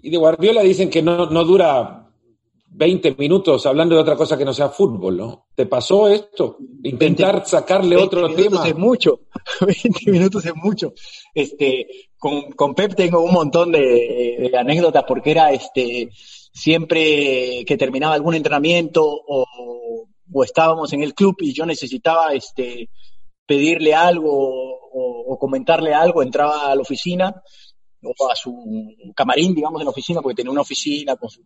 Y 0.00 0.10
de 0.10 0.16
Guardiola 0.16 0.62
dicen 0.62 0.90
que 0.90 1.02
no, 1.02 1.30
no 1.30 1.44
dura 1.44 2.03
20 2.76 3.14
minutos 3.16 3.64
hablando 3.66 3.94
de 3.94 4.00
otra 4.00 4.16
cosa 4.16 4.36
que 4.36 4.44
no 4.44 4.52
sea 4.52 4.68
fútbol, 4.68 5.16
¿no? 5.16 5.46
¿Te 5.54 5.66
pasó 5.66 6.08
esto? 6.08 6.58
Intentar 6.82 7.46
sacarle 7.46 7.96
otro 7.96 8.34
tema. 8.34 8.66
es 8.66 8.76
mucho, 8.76 9.20
20 9.60 10.10
minutos 10.10 10.44
es 10.44 10.56
mucho. 10.56 10.92
Este, 11.32 11.86
con, 12.18 12.50
con 12.52 12.74
Pep 12.74 12.94
tengo 12.94 13.20
un 13.20 13.32
montón 13.32 13.70
de, 13.72 14.48
de, 14.50 14.58
anécdotas 14.58 15.04
porque 15.06 15.30
era 15.30 15.52
este, 15.52 16.10
siempre 16.52 17.64
que 17.64 17.76
terminaba 17.78 18.14
algún 18.14 18.34
entrenamiento 18.34 19.04
o, 19.04 19.46
o 20.32 20.44
estábamos 20.44 20.92
en 20.92 21.02
el 21.02 21.14
club 21.14 21.36
y 21.40 21.52
yo 21.52 21.64
necesitaba 21.66 22.32
este, 22.34 22.88
pedirle 23.46 23.94
algo 23.94 24.30
o, 24.96 25.38
comentarle 25.38 25.92
algo, 25.92 26.22
entraba 26.22 26.70
a 26.70 26.74
la 26.74 26.82
oficina 26.82 27.42
o 28.02 28.30
a 28.30 28.36
su 28.36 28.54
camarín, 29.14 29.54
digamos, 29.54 29.80
en 29.80 29.86
la 29.86 29.90
oficina, 29.90 30.22
porque 30.22 30.36
tenía 30.36 30.52
una 30.52 30.60
oficina 30.60 31.16
con 31.16 31.28
su 31.28 31.42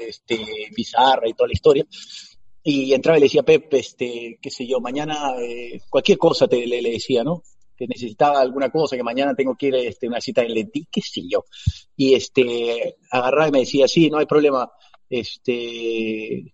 este, 0.00 0.38
pizarra 0.74 1.28
y 1.28 1.34
toda 1.34 1.48
la 1.48 1.54
historia. 1.54 1.86
Y 2.62 2.92
entraba 2.92 3.16
y 3.18 3.20
le 3.20 3.26
decía, 3.26 3.42
Pep, 3.42 3.72
este, 3.74 4.38
qué 4.42 4.50
sé 4.50 4.66
yo, 4.66 4.80
mañana 4.80 5.34
eh, 5.40 5.80
cualquier 5.88 6.18
cosa 6.18 6.46
te, 6.46 6.66
le, 6.66 6.82
decía, 6.82 7.24
¿no? 7.24 7.42
Que 7.76 7.86
necesitaba 7.86 8.40
alguna 8.40 8.70
cosa, 8.70 8.96
que 8.96 9.02
mañana 9.02 9.34
tengo 9.34 9.56
que 9.56 9.68
ir 9.68 9.74
a 9.74 9.78
este, 9.78 10.08
una 10.08 10.20
cita 10.20 10.42
en 10.42 10.52
Lentí, 10.52 10.86
qué 10.90 11.00
sé 11.00 11.22
yo. 11.28 11.44
Y 11.96 12.14
este, 12.14 12.96
agarraba 13.10 13.48
y 13.48 13.52
me 13.52 13.60
decía, 13.60 13.88
sí, 13.88 14.10
no 14.10 14.18
hay 14.18 14.26
problema, 14.26 14.70
este, 15.08 16.52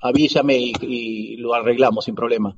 avísame 0.00 0.72
y, 0.82 1.36
lo 1.38 1.54
arreglamos 1.54 2.04
sin 2.04 2.14
problema. 2.14 2.56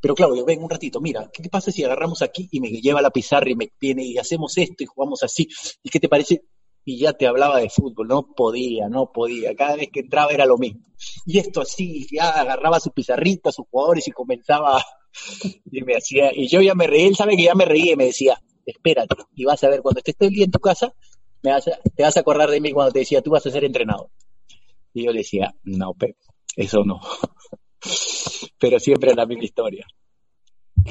Pero 0.00 0.14
Claudio, 0.14 0.44
ven 0.44 0.62
un 0.62 0.70
ratito, 0.70 1.00
mira, 1.00 1.30
¿qué 1.32 1.48
pasa 1.48 1.72
si 1.72 1.82
agarramos 1.82 2.22
aquí 2.22 2.48
y 2.52 2.60
me 2.60 2.68
lleva 2.68 3.02
la 3.02 3.10
pizarra 3.10 3.50
y 3.50 3.56
me 3.56 3.72
viene 3.80 4.04
y 4.04 4.18
hacemos 4.18 4.56
esto 4.58 4.84
y 4.84 4.86
jugamos 4.86 5.22
así? 5.22 5.48
¿Y 5.82 5.90
qué 5.90 5.98
te 5.98 6.08
parece? 6.08 6.42
Y 6.88 6.96
ya 6.96 7.12
te 7.12 7.26
hablaba 7.26 7.60
de 7.60 7.68
fútbol, 7.68 8.08
no 8.08 8.22
podía, 8.34 8.88
no 8.88 9.12
podía. 9.12 9.54
Cada 9.54 9.76
vez 9.76 9.90
que 9.92 10.00
entraba 10.00 10.32
era 10.32 10.46
lo 10.46 10.56
mismo. 10.56 10.80
Y 11.26 11.38
esto 11.38 11.60
así, 11.60 12.06
ya 12.10 12.30
agarraba 12.30 12.80
su 12.80 12.92
pizarrita, 12.92 13.52
sus 13.52 13.66
jugadores 13.70 14.08
y 14.08 14.10
comenzaba 14.10 14.82
y 15.70 15.82
me 15.82 15.96
hacía, 15.96 16.30
y 16.34 16.48
yo 16.48 16.62
ya 16.62 16.74
me 16.74 16.86
reí, 16.86 17.08
él 17.08 17.14
sabe 17.14 17.36
que 17.36 17.42
ya 17.42 17.54
me 17.54 17.66
reí 17.66 17.90
y 17.90 17.96
me 17.96 18.06
decía, 18.06 18.40
espérate, 18.64 19.16
y 19.34 19.44
vas 19.44 19.62
a 19.64 19.68
ver, 19.68 19.82
cuando 19.82 19.98
estés 19.98 20.16
todo 20.16 20.30
el 20.30 20.34
día 20.34 20.46
en 20.46 20.50
tu 20.50 20.60
casa, 20.60 20.94
te 21.42 22.02
vas 22.02 22.16
a 22.16 22.20
acordar 22.20 22.48
de 22.48 22.58
mí 22.62 22.72
cuando 22.72 22.92
te 22.92 23.00
decía, 23.00 23.20
tú 23.20 23.32
vas 23.32 23.44
a 23.44 23.50
ser 23.50 23.64
entrenador. 23.64 24.08
Y 24.94 25.04
yo 25.04 25.12
le 25.12 25.18
decía, 25.18 25.54
no, 25.64 25.92
Pepe, 25.92 26.16
eso 26.56 26.84
no. 26.84 27.02
Pero 28.58 28.80
siempre 28.80 29.14
la 29.14 29.26
misma 29.26 29.44
historia. 29.44 29.86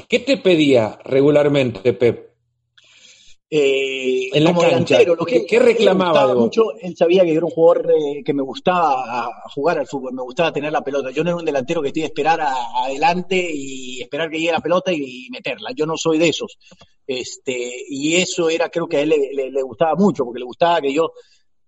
¿Qué 0.08 0.20
te 0.20 0.36
pedía 0.36 0.96
regularmente, 1.02 1.92
Pep? 1.92 2.27
Eh, 3.50 4.28
en 4.32 4.44
la 4.44 4.54
cancha. 4.54 5.02
lo 5.04 5.24
que, 5.24 5.46
¿Qué, 5.46 5.58
reclamaba? 5.58 6.34
mucho, 6.34 6.64
él 6.82 6.94
sabía 6.96 7.24
que 7.24 7.32
era 7.32 7.46
un 7.46 7.50
jugador 7.50 7.90
eh, 7.92 8.22
que 8.22 8.34
me 8.34 8.42
gustaba 8.42 9.26
jugar 9.54 9.78
al 9.78 9.86
fútbol, 9.86 10.12
me 10.12 10.22
gustaba 10.22 10.52
tener 10.52 10.70
la 10.70 10.82
pelota. 10.82 11.10
Yo 11.10 11.24
no 11.24 11.30
era 11.30 11.38
un 11.38 11.44
delantero 11.44 11.80
que 11.80 11.90
tiene 11.90 12.08
que 12.08 12.12
esperar 12.12 12.40
adelante 12.42 13.50
y 13.50 14.02
esperar 14.02 14.28
que 14.28 14.38
llegue 14.38 14.52
la 14.52 14.60
pelota 14.60 14.92
y, 14.92 15.28
meterla. 15.30 15.70
Yo 15.74 15.86
no 15.86 15.96
soy 15.96 16.18
de 16.18 16.28
esos. 16.28 16.58
Este, 17.06 17.72
y 17.88 18.16
eso 18.16 18.50
era, 18.50 18.68
creo 18.68 18.86
que 18.86 18.98
a 18.98 19.00
él 19.00 19.14
le 19.32 19.62
gustaba 19.62 19.94
mucho, 19.94 20.24
porque 20.24 20.40
le 20.40 20.44
gustaba 20.44 20.82
que 20.82 20.92
yo 20.92 21.12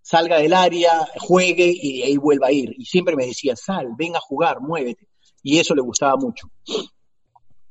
salga 0.02 0.38
del 0.38 0.52
área, 0.52 1.06
juegue 1.18 1.72
y 1.72 1.98
de 1.98 2.04
ahí 2.04 2.16
vuelva 2.16 2.48
a 2.48 2.52
ir. 2.52 2.74
Y 2.76 2.84
siempre 2.84 3.16
me 3.16 3.26
decía, 3.26 3.54
sal, 3.56 3.88
ven 3.96 4.16
a 4.16 4.20
jugar, 4.20 4.60
muévete. 4.60 5.06
Y 5.42 5.58
eso 5.58 5.74
le 5.74 5.82
gustaba 5.82 6.16
mucho. 6.16 6.48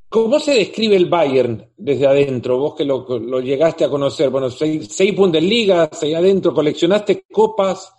¿Cómo 0.09 0.39
se 0.39 0.55
describe 0.55 0.95
el 0.95 1.05
Bayern 1.05 1.71
desde 1.77 2.07
adentro? 2.07 2.57
Vos 2.57 2.73
que 2.75 2.83
lo, 2.83 3.39
llegaste 3.41 3.85
a 3.85 3.89
conocer, 3.89 4.31
bueno, 4.31 4.49
seis, 4.49 4.87
seis 4.89 5.15
Bundesligas, 5.15 6.01
ahí 6.01 6.15
adentro, 6.15 6.51
coleccionaste 6.51 7.25
copas 7.31 7.93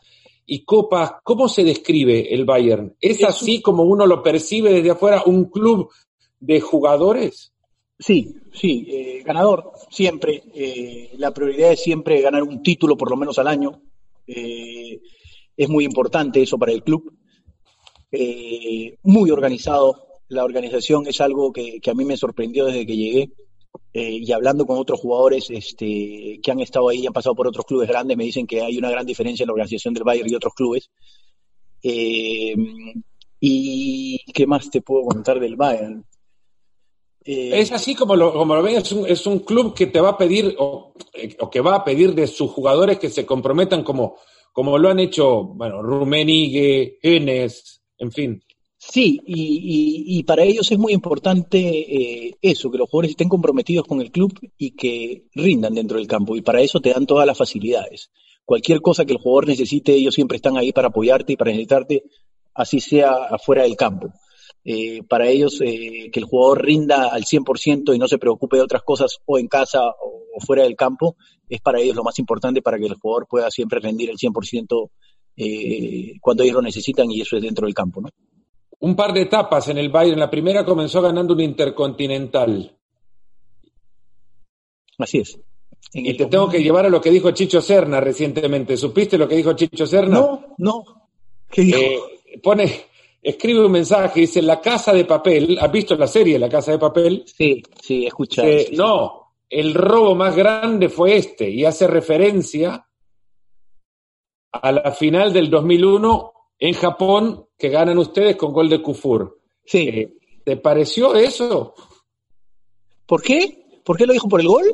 y 0.44 0.64
copas. 0.64 1.12
¿Cómo 1.22 1.48
se 1.48 1.62
describe 1.62 2.34
el 2.34 2.44
Bayern? 2.44 2.96
¿Es, 3.00 3.22
así 3.22 3.62
como 3.62 3.84
uno 3.84 4.06
lo 4.06 4.24
percibe 4.24 4.72
desde 4.72 4.90
afuera, 4.90 5.22
un 5.24 5.44
club 5.44 5.88
de 6.40 6.60
jugadores? 6.60 7.52
Sí, 7.96 8.34
sí, 8.52 8.88
eh, 8.90 9.22
ganador, 9.24 9.70
siempre. 9.88 10.42
Eh, 10.52 11.10
la 11.16 11.32
prioridad 11.32 11.72
es 11.72 11.80
siempre 11.80 12.20
ganar 12.20 12.42
un 12.42 12.60
título 12.60 12.96
por 12.96 13.08
lo 13.08 13.16
menos 13.16 13.38
al 13.38 13.46
año. 13.46 13.82
Eh, 14.26 15.00
es 15.56 15.68
muy 15.68 15.84
importante 15.84 16.42
eso 16.42 16.58
para 16.58 16.72
el 16.72 16.82
club. 16.82 17.14
Muy 19.04 19.30
organizado. 19.30 20.09
La 20.30 20.44
organización 20.44 21.06
es 21.06 21.20
algo 21.20 21.52
que, 21.52 21.80
a 21.84 21.94
mí 21.94 22.04
me 22.04 22.16
sorprendió 22.16 22.64
desde 22.64 22.86
que 22.86 22.96
llegué. 22.96 23.30
Eh, 23.92 24.18
y 24.22 24.32
hablando 24.32 24.66
con 24.66 24.78
otros 24.78 25.00
jugadores 25.00 25.50
este, 25.50 26.40
que 26.42 26.50
han 26.50 26.60
estado 26.60 26.88
ahí 26.88 27.00
y 27.00 27.06
han 27.06 27.12
pasado 27.12 27.34
por 27.34 27.46
otros 27.46 27.66
clubes 27.66 27.88
grandes, 27.88 28.16
me 28.16 28.24
dicen 28.24 28.46
que 28.46 28.62
hay 28.62 28.78
una 28.78 28.90
gran 28.90 29.04
diferencia 29.04 29.42
en 29.42 29.48
la 29.48 29.52
organización 29.52 29.94
del 29.94 30.04
Bayern 30.04 30.30
y 30.30 30.34
otros 30.34 30.54
clubes. 30.54 30.90
¿Y 33.40 34.18
qué 34.32 34.46
más 34.46 34.70
te 34.70 34.80
puedo 34.82 35.04
contar 35.04 35.38
del 35.38 35.56
Bayern? 35.56 36.04
es 37.22 37.70
así 37.72 37.94
como 37.94 38.16
lo, 38.16 38.32
como 38.32 38.54
lo 38.54 38.62
ven, 38.62 38.76
es 38.76 38.92
un, 38.92 39.06
es 39.06 39.26
un 39.26 39.40
club 39.40 39.74
que 39.74 39.86
te 39.86 40.00
va 40.00 40.10
a 40.10 40.18
pedir 40.18 40.54
o, 40.58 40.94
o, 41.38 41.50
que 41.50 41.60
va 41.60 41.76
a 41.76 41.84
pedir 41.84 42.14
de 42.14 42.26
sus 42.26 42.50
jugadores 42.50 42.98
que 42.98 43.10
se 43.10 43.26
comprometan 43.26 43.84
como, 43.84 44.16
como 44.52 44.78
lo 44.78 44.88
han 44.88 45.00
hecho, 45.00 45.44
bueno, 45.44 45.82
Rumenigue, 45.82 46.98
Enes, 47.02 47.82
en 47.98 48.12
fin. 48.12 48.42
Sí, 48.92 49.20
y, 49.24 50.18
y, 50.18 50.24
para 50.24 50.42
ellos 50.42 50.70
es 50.72 50.78
muy 50.78 50.92
importante 50.92 51.58
eh, 51.60 52.36
eso, 52.42 52.72
que 52.72 52.78
los 52.78 52.90
jugadores 52.90 53.12
estén 53.12 53.28
comprometidos 53.28 53.86
con 53.86 54.00
el 54.00 54.10
club 54.10 54.36
y 54.58 54.72
que 54.72 55.28
rindan 55.32 55.74
dentro 55.74 55.98
del 55.98 56.08
campo. 56.08 56.34
Y 56.34 56.42
para 56.42 56.60
eso 56.60 56.80
te 56.80 56.90
dan 56.90 57.06
todas 57.06 57.24
las 57.24 57.38
facilidades. 57.38 58.10
Cualquier 58.44 58.80
cosa 58.80 59.04
que 59.04 59.12
el 59.12 59.20
jugador 59.20 59.46
necesite, 59.46 59.94
ellos 59.94 60.12
siempre 60.16 60.36
están 60.36 60.56
ahí 60.56 60.72
para 60.72 60.88
apoyarte 60.88 61.34
y 61.34 61.36
para 61.36 61.52
necesitarte, 61.52 62.02
así 62.52 62.80
sea 62.80 63.12
afuera 63.30 63.62
del 63.62 63.76
campo. 63.76 64.08
Eh, 64.64 65.04
para 65.08 65.28
ellos 65.28 65.60
eh, 65.60 66.10
que 66.12 66.18
el 66.18 66.26
jugador 66.26 66.64
rinda 66.64 67.10
al 67.10 67.24
100% 67.24 67.94
y 67.94 67.98
no 67.98 68.08
se 68.08 68.18
preocupe 68.18 68.56
de 68.56 68.62
otras 68.62 68.82
cosas 68.82 69.18
o 69.24 69.38
en 69.38 69.46
casa 69.46 69.82
o, 69.88 70.40
fuera 70.44 70.64
del 70.64 70.74
campo, 70.74 71.14
es 71.48 71.60
para 71.60 71.80
ellos 71.80 71.94
lo 71.94 72.02
más 72.02 72.18
importante 72.18 72.60
para 72.60 72.76
que 72.76 72.86
el 72.86 72.94
jugador 72.94 73.28
pueda 73.28 73.52
siempre 73.52 73.78
rendir 73.78 74.10
el 74.10 74.16
100% 74.16 74.90
eh, 75.36 76.14
cuando 76.20 76.42
ellos 76.42 76.56
lo 76.56 76.62
necesitan 76.62 77.08
y 77.10 77.20
eso 77.20 77.36
es 77.36 77.42
dentro 77.42 77.66
del 77.66 77.74
campo. 77.74 78.00
¿no? 78.00 78.08
Un 78.80 78.96
par 78.96 79.12
de 79.12 79.22
etapas 79.22 79.68
en 79.68 79.78
el 79.78 79.90
Bayern. 79.90 80.18
La 80.18 80.30
primera 80.30 80.64
comenzó 80.64 81.02
ganando 81.02 81.34
un 81.34 81.40
intercontinental. 81.40 82.76
Así 84.98 85.18
es. 85.18 85.38
y 85.92 86.16
te 86.16 86.26
tengo 86.26 86.48
que 86.48 86.62
llevar 86.62 86.86
a 86.86 86.90
lo 86.90 87.00
que 87.00 87.10
dijo 87.10 87.30
Chicho 87.30 87.60
Serna 87.60 88.00
recientemente. 88.00 88.76
¿Supiste 88.76 89.16
lo 89.16 89.28
que 89.28 89.36
dijo 89.36 89.54
Chicho 89.54 89.86
Serna? 89.86 90.20
No, 90.20 90.54
no. 90.58 90.84
¿Qué 91.50 91.62
dijo? 91.62 91.78
pone, 92.42 92.86
escribe 93.22 93.64
un 93.64 93.72
mensaje, 93.72 94.20
dice, 94.20 94.42
La 94.42 94.60
Casa 94.60 94.92
de 94.92 95.04
Papel, 95.04 95.58
¿has 95.60 95.70
visto 95.70 95.96
la 95.96 96.06
serie 96.06 96.38
La 96.38 96.48
Casa 96.48 96.72
de 96.72 96.78
Papel? 96.78 97.24
Sí, 97.26 97.62
sí, 97.80 98.06
escuchado. 98.06 98.48
No, 98.72 99.32
el 99.48 99.74
robo 99.74 100.14
más 100.14 100.36
grande 100.36 100.88
fue 100.88 101.16
este, 101.16 101.48
y 101.48 101.64
hace 101.64 101.86
referencia 101.86 102.86
a 104.52 104.72
la 104.72 104.92
final 104.92 105.32
del 105.32 105.50
2001 105.50 106.32
en 106.60 106.74
Japón, 106.74 107.46
que 107.58 107.70
ganan 107.70 107.98
ustedes 107.98 108.36
con 108.36 108.52
gol 108.52 108.68
de 108.68 108.80
Kufur. 108.80 109.40
Sí. 109.64 109.88
Eh, 109.88 110.14
¿Te 110.44 110.56
pareció 110.56 111.14
eso? 111.16 111.74
¿Por 113.06 113.22
qué? 113.22 113.80
¿Por 113.84 113.96
qué 113.96 114.06
lo 114.06 114.12
dijo 114.12 114.28
por 114.28 114.40
el 114.40 114.46
gol? 114.46 114.64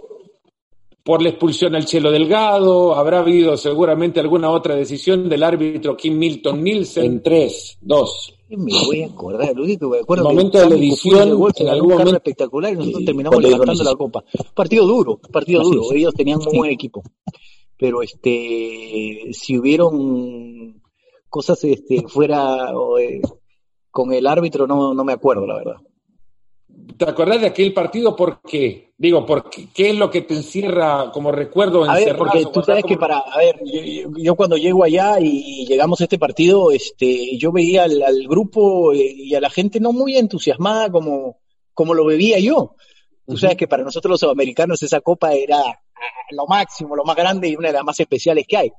por 1.07 1.23
la 1.23 1.29
expulsión 1.29 1.77
al 1.77 1.85
Chelo 1.85 2.11
Delgado, 2.11 2.97
habrá 2.97 3.21
habido 3.21 3.57
seguramente 3.57 4.19
alguna 4.19 4.51
otra 4.51 4.75
decisión 4.75 5.29
del 5.29 5.45
árbitro 5.45 5.97
Kim 5.97 6.19
Milton 6.19 6.65
Nielsen. 6.65 7.05
En 7.05 7.23
tres, 7.23 7.79
dos. 7.81 8.35
me 8.49 8.73
voy 8.85 9.03
a 9.05 9.07
acordar, 9.07 9.55
lo 9.55 9.63
único 9.63 9.89
que 9.89 9.99
me 9.99 10.03
acuerdo 10.03 10.29
el 10.29 10.35
momento 10.35 10.59
de 10.59 10.69
la 10.69 10.75
edición, 10.75 11.41
en 11.59 11.69
algún 11.69 11.91
momento 11.91 12.17
espectacular 12.17 12.73
y 12.73 12.77
nosotros 12.77 13.05
terminamos 13.05 13.41
levantando 13.41 13.85
la 13.85 13.95
copa. 13.95 14.25
Partido 14.53 14.85
duro, 14.85 15.21
partido 15.31 15.63
duro, 15.63 15.93
ellos 15.93 16.13
tenían 16.13 16.41
un 16.41 16.59
buen 16.59 16.73
equipo. 16.73 17.05
Pero 17.79 18.03
este 18.03 19.29
si 19.31 19.57
hubieron 19.57 20.56
cosas 21.37 21.63
este 21.65 22.03
fuera 22.09 22.73
eh, 22.99 23.21
con 23.91 24.11
el 24.11 24.27
árbitro 24.27 24.67
no, 24.67 24.95
no 24.95 25.05
me 25.05 25.13
acuerdo, 25.13 25.47
la 25.47 25.57
verdad. 25.57 25.77
¿Te 26.97 27.05
acordás 27.05 27.43
de 27.43 27.49
aquel 27.49 27.75
partido? 27.75 28.17
¿Por 28.17 28.41
qué? 28.41 28.95
Digo, 28.97 29.27
¿por 29.27 29.51
qué, 29.51 29.91
es 29.91 29.97
lo 29.97 30.11
que 30.11 30.23
te 30.23 30.33
encierra 30.33 31.11
como 31.13 31.31
recuerdo 31.31 31.85
A 31.85 31.95
ver, 31.95 32.17
porque 32.17 32.47
tú 32.51 32.63
sabes 32.63 32.85
que 32.85 32.97
para, 32.97 33.19
a 33.19 33.37
ver, 33.37 33.61
yo, 34.17 34.35
cuando 34.35 34.57
llego 34.57 34.83
allá 34.83 35.21
y 35.21 35.67
llegamos 35.67 36.01
a 36.01 36.05
este 36.05 36.19
partido, 36.19 36.71
este, 36.71 37.37
yo 37.37 37.53
veía 37.53 37.85
al, 37.85 38.27
grupo 38.27 38.95
y 38.95 39.35
a 39.35 39.41
la 39.43 39.51
gente 39.51 39.79
no 39.79 39.93
muy 39.93 40.17
entusiasmada 40.17 40.91
como, 40.91 41.41
como 41.75 41.93
lo 41.93 42.07
veía 42.07 42.39
yo. 42.39 42.77
Tú 43.27 43.37
sabes 43.37 43.57
que 43.57 43.69
para 43.69 43.85
nosotros 43.85 44.13
los 44.13 44.21
sudamericanos 44.21 44.83
esa 44.83 45.03
copa 45.03 45.35
era 45.35 45.61
lo 46.31 46.47
máximo, 46.47 46.97
lo 46.97 47.05
más 47.05 47.17
grande 47.17 47.49
y 47.49 47.57
una 47.57 47.69
de 47.69 47.75
las 47.75 47.85
más 47.85 48.01
especiales 48.01 48.47
que 48.49 48.57
hay. 48.57 48.73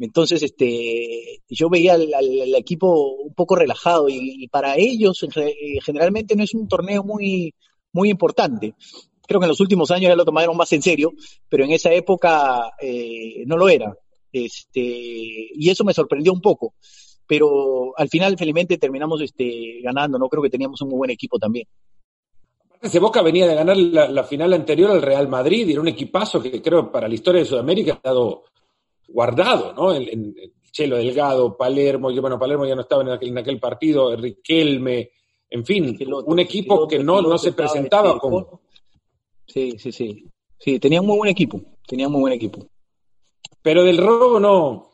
Entonces, 0.00 0.42
este, 0.42 1.42
yo 1.48 1.68
veía 1.68 1.94
al, 1.94 2.54
equipo 2.54 3.12
un 3.12 3.34
poco 3.34 3.54
relajado 3.54 4.08
y, 4.08 4.48
para 4.48 4.76
ellos 4.76 5.24
eh, 5.36 5.78
generalmente 5.82 6.34
no 6.34 6.42
es 6.42 6.54
un 6.54 6.66
torneo 6.66 7.04
muy, 7.04 7.54
muy 7.92 8.08
importante. 8.08 8.74
Creo 9.26 9.40
que 9.40 9.44
en 9.44 9.50
los 9.50 9.60
últimos 9.60 9.90
años 9.90 10.08
ya 10.08 10.16
lo 10.16 10.24
tomaron 10.24 10.56
más 10.56 10.72
en 10.72 10.82
serio, 10.82 11.12
pero 11.48 11.64
en 11.64 11.72
esa 11.72 11.92
época 11.92 12.72
eh, 12.80 13.44
no 13.46 13.58
lo 13.58 13.68
era. 13.68 13.94
Este, 14.32 14.80
y 14.80 15.68
eso 15.68 15.84
me 15.84 15.94
sorprendió 15.94 16.32
un 16.32 16.40
poco. 16.40 16.74
Pero 17.26 17.92
al 17.96 18.08
final, 18.08 18.36
felizmente, 18.38 18.78
terminamos 18.78 19.20
este, 19.20 19.80
ganando, 19.82 20.18
¿no? 20.18 20.28
Creo 20.28 20.42
que 20.42 20.50
teníamos 20.50 20.80
un 20.80 20.88
muy 20.88 20.98
buen 20.98 21.10
equipo 21.10 21.38
también. 21.38 21.66
Ese 22.80 22.98
Boca 22.98 23.20
venía 23.20 23.46
de 23.46 23.54
ganar 23.54 23.76
la, 23.76 24.24
final 24.24 24.54
anterior 24.54 24.90
al 24.90 25.02
Real 25.02 25.28
Madrid 25.28 25.68
y 25.68 25.72
era 25.72 25.82
un 25.82 25.88
equipazo 25.88 26.42
que 26.42 26.62
creo 26.62 26.90
para 26.90 27.06
la 27.06 27.14
historia 27.14 27.42
de 27.42 27.46
Sudamérica 27.46 28.00
ha 28.02 28.08
dado 28.08 28.44
guardado, 29.12 29.72
¿no? 29.74 29.94
En, 29.94 30.34
Chelo 30.72 30.98
Delgado, 30.98 31.56
Palermo, 31.56 32.12
yo, 32.12 32.20
bueno, 32.20 32.38
Palermo 32.38 32.64
ya 32.64 32.76
no 32.76 32.82
estaba 32.82 33.02
en 33.02 33.10
aquel, 33.10 33.30
en 33.30 33.38
aquel 33.38 33.58
partido, 33.58 34.14
Riquelme, 34.14 35.10
en 35.50 35.64
fin, 35.64 35.98
un 36.26 36.38
equipo 36.38 36.86
que 36.86 37.00
no, 37.00 37.20
no 37.20 37.36
se 37.38 37.52
presentaba 37.52 38.18
como... 38.18 38.60
Sí, 39.46 39.76
sí, 39.78 39.90
sí. 39.90 40.24
Sí, 40.56 40.78
tenía 40.78 41.00
un 41.00 41.08
muy 41.08 41.16
buen 41.16 41.30
equipo, 41.30 41.60
tenía 41.86 42.08
muy 42.08 42.20
buen 42.20 42.32
equipo. 42.34 42.68
Pero 43.62 43.82
del 43.82 43.98
robo 43.98 44.38
no, 44.38 44.90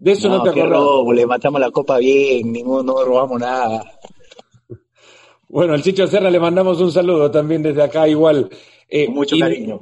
de 0.00 0.12
eso 0.12 0.28
no, 0.28 0.42
te 0.42 0.50
acuerdas. 0.50 0.78
robo, 0.78 1.12
le 1.12 1.26
matamos 1.26 1.60
la 1.60 1.70
copa 1.70 1.98
bien, 1.98 2.52
ninguno, 2.52 2.82
no 2.82 3.04
robamos 3.04 3.40
nada. 3.40 3.98
Bueno, 5.52 5.74
al 5.74 5.82
Chicho 5.82 6.06
Serra 6.06 6.30
le 6.30 6.38
mandamos 6.38 6.80
un 6.80 6.92
saludo 6.92 7.28
también 7.28 7.60
desde 7.60 7.82
acá, 7.82 8.06
igual. 8.06 8.48
Eh, 8.88 9.08
mucho 9.08 9.36
cariño. 9.36 9.80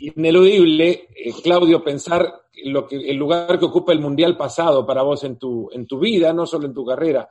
Ineludible, 0.00 1.06
eh, 1.14 1.32
Claudio, 1.40 1.84
pensar 1.84 2.47
lo 2.64 2.86
que, 2.86 2.96
el 2.96 3.16
lugar 3.16 3.58
que 3.58 3.64
ocupa 3.64 3.92
el 3.92 4.00
Mundial 4.00 4.36
pasado 4.36 4.86
para 4.86 5.02
vos 5.02 5.24
en 5.24 5.38
tu, 5.38 5.68
en 5.72 5.86
tu 5.86 5.98
vida, 5.98 6.32
no 6.32 6.46
solo 6.46 6.66
en 6.66 6.74
tu 6.74 6.84
carrera, 6.84 7.28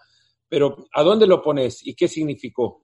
pero 0.47 0.87
¿a 0.93 1.03
dónde 1.03 1.27
lo 1.27 1.41
pones 1.41 1.85
y 1.85 1.93
qué 1.93 2.07
significó? 2.07 2.83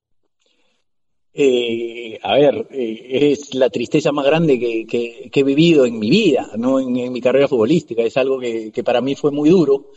Eh, 1.35 2.19
a 2.21 2.35
ver, 2.35 2.67
eh, 2.69 3.31
es 3.31 3.55
la 3.55 3.69
tristeza 3.69 4.11
más 4.11 4.25
grande 4.25 4.59
que, 4.59 5.31
he 5.33 5.43
vivido 5.43 5.85
en 5.85 5.97
mi 5.97 6.09
vida, 6.09 6.51
no 6.57 6.79
en, 6.79 7.11
mi 7.11 7.21
carrera 7.21 7.47
futbolística. 7.47 8.03
Es 8.03 8.17
algo 8.17 8.39
que, 8.39 8.83
para 8.83 9.01
mí 9.01 9.15
fue 9.15 9.31
muy 9.31 9.49
duro, 9.49 9.91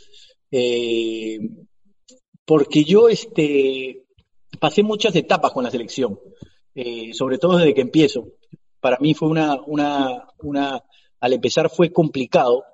eh, 0.51 1.39
porque 2.45 2.85
yo 2.85 3.09
este, 3.09 4.05
pasé 4.59 4.83
muchas 4.83 5.15
etapas 5.15 5.53
con 5.53 5.65
la 5.65 5.71
selección, 5.71 6.19
sobre 7.13 7.39
todo 7.39 7.59
desde 7.59 7.75
que 7.75 7.83
empiezo. 7.83 8.29
Para 8.81 8.99
mí 8.99 9.13
fue 9.15 9.29
una, 9.29 9.61
una, 9.67 10.29
una 10.39 10.83
al 11.21 11.33
empezar 11.33 11.71
fue 11.71 11.93
complicado 11.93 12.65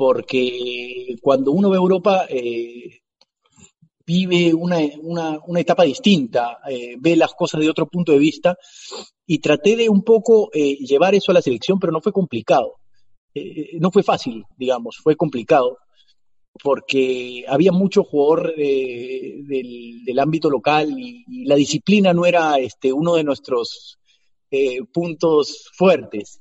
porque 0.00 1.16
cuando 1.20 1.52
uno 1.52 1.68
ve 1.68 1.76
Europa 1.76 2.24
eh, 2.26 3.02
vive 4.06 4.54
una, 4.54 4.80
etapa 5.58 5.82
distinta, 5.82 6.56
eh, 6.70 6.94
ve 6.98 7.16
las 7.16 7.34
cosas 7.34 7.60
de 7.60 7.68
otro 7.68 7.86
punto 7.86 8.12
de 8.12 8.18
vista 8.18 8.56
y 9.26 9.40
traté 9.40 9.76
de 9.76 9.90
un 9.90 10.02
poco 10.02 10.48
eh, 10.54 10.76
llevar 10.76 11.14
eso 11.14 11.32
a 11.32 11.34
la 11.34 11.42
selección, 11.42 11.78
pero 11.78 11.92
no 11.92 12.00
fue 12.00 12.12
complicado. 12.12 12.76
no 13.78 13.90
fue 13.90 14.02
fácil, 14.02 14.42
digamos, 14.56 14.96
fue 15.02 15.16
complicado 15.16 15.76
porque 16.62 17.44
había 17.46 17.70
mucho 17.70 18.02
jugador 18.02 18.54
del, 18.56 20.18
ámbito 20.18 20.48
local 20.48 20.98
y, 20.98 21.44
la 21.44 21.56
disciplina 21.56 22.14
no 22.14 22.24
era 22.24 22.58
este, 22.58 22.90
uno 22.90 23.16
de 23.16 23.24
nuestros 23.24 23.98
puntos 24.94 25.68
fuertes. 25.76 26.40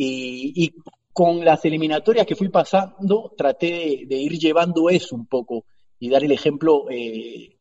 Y, 0.00 0.74
con 1.12 1.44
las 1.44 1.64
eliminatorias 1.64 2.24
que 2.24 2.36
fui 2.36 2.48
pasando, 2.48 3.32
traté 3.36 4.04
de, 4.06 4.16
ir 4.16 4.38
llevando 4.38 4.88
eso 4.88 5.16
un 5.16 5.26
poco 5.26 5.64
y 5.98 6.08
dar 6.08 6.22
el 6.22 6.30
ejemplo 6.30 6.88
eh, 6.88 7.56